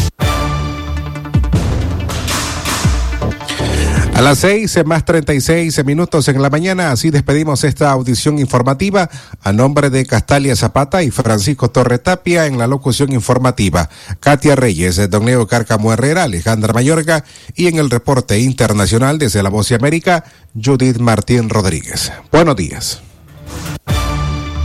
A 4.18 4.20
las 4.20 4.40
seis 4.40 4.76
más 4.84 5.04
treinta 5.04 5.32
y 5.32 5.40
seis 5.40 5.84
minutos 5.84 6.26
en 6.26 6.42
la 6.42 6.50
mañana, 6.50 6.90
así 6.90 7.10
despedimos 7.10 7.62
esta 7.62 7.92
audición 7.92 8.40
informativa 8.40 9.08
a 9.44 9.52
nombre 9.52 9.90
de 9.90 10.04
Castalia 10.06 10.56
Zapata 10.56 11.04
y 11.04 11.12
Francisco 11.12 11.70
Torre 11.70 12.00
Tapia 12.00 12.46
en 12.46 12.58
la 12.58 12.66
locución 12.66 13.12
informativa, 13.12 13.88
Katia 14.18 14.56
Reyes, 14.56 15.08
Don 15.08 15.24
Leo 15.24 15.46
Cárcamo 15.46 15.92
Herrera, 15.92 16.24
Alejandra 16.24 16.72
Mayorga 16.72 17.22
y 17.54 17.68
en 17.68 17.76
el 17.76 17.90
reporte 17.90 18.40
internacional 18.40 19.18
desde 19.18 19.40
La 19.40 19.50
Voz 19.50 19.68
de 19.68 19.76
América, 19.76 20.24
Judith 20.52 20.98
Martín 20.98 21.48
Rodríguez. 21.48 22.10
Buenos 22.32 22.56
días. 22.56 23.00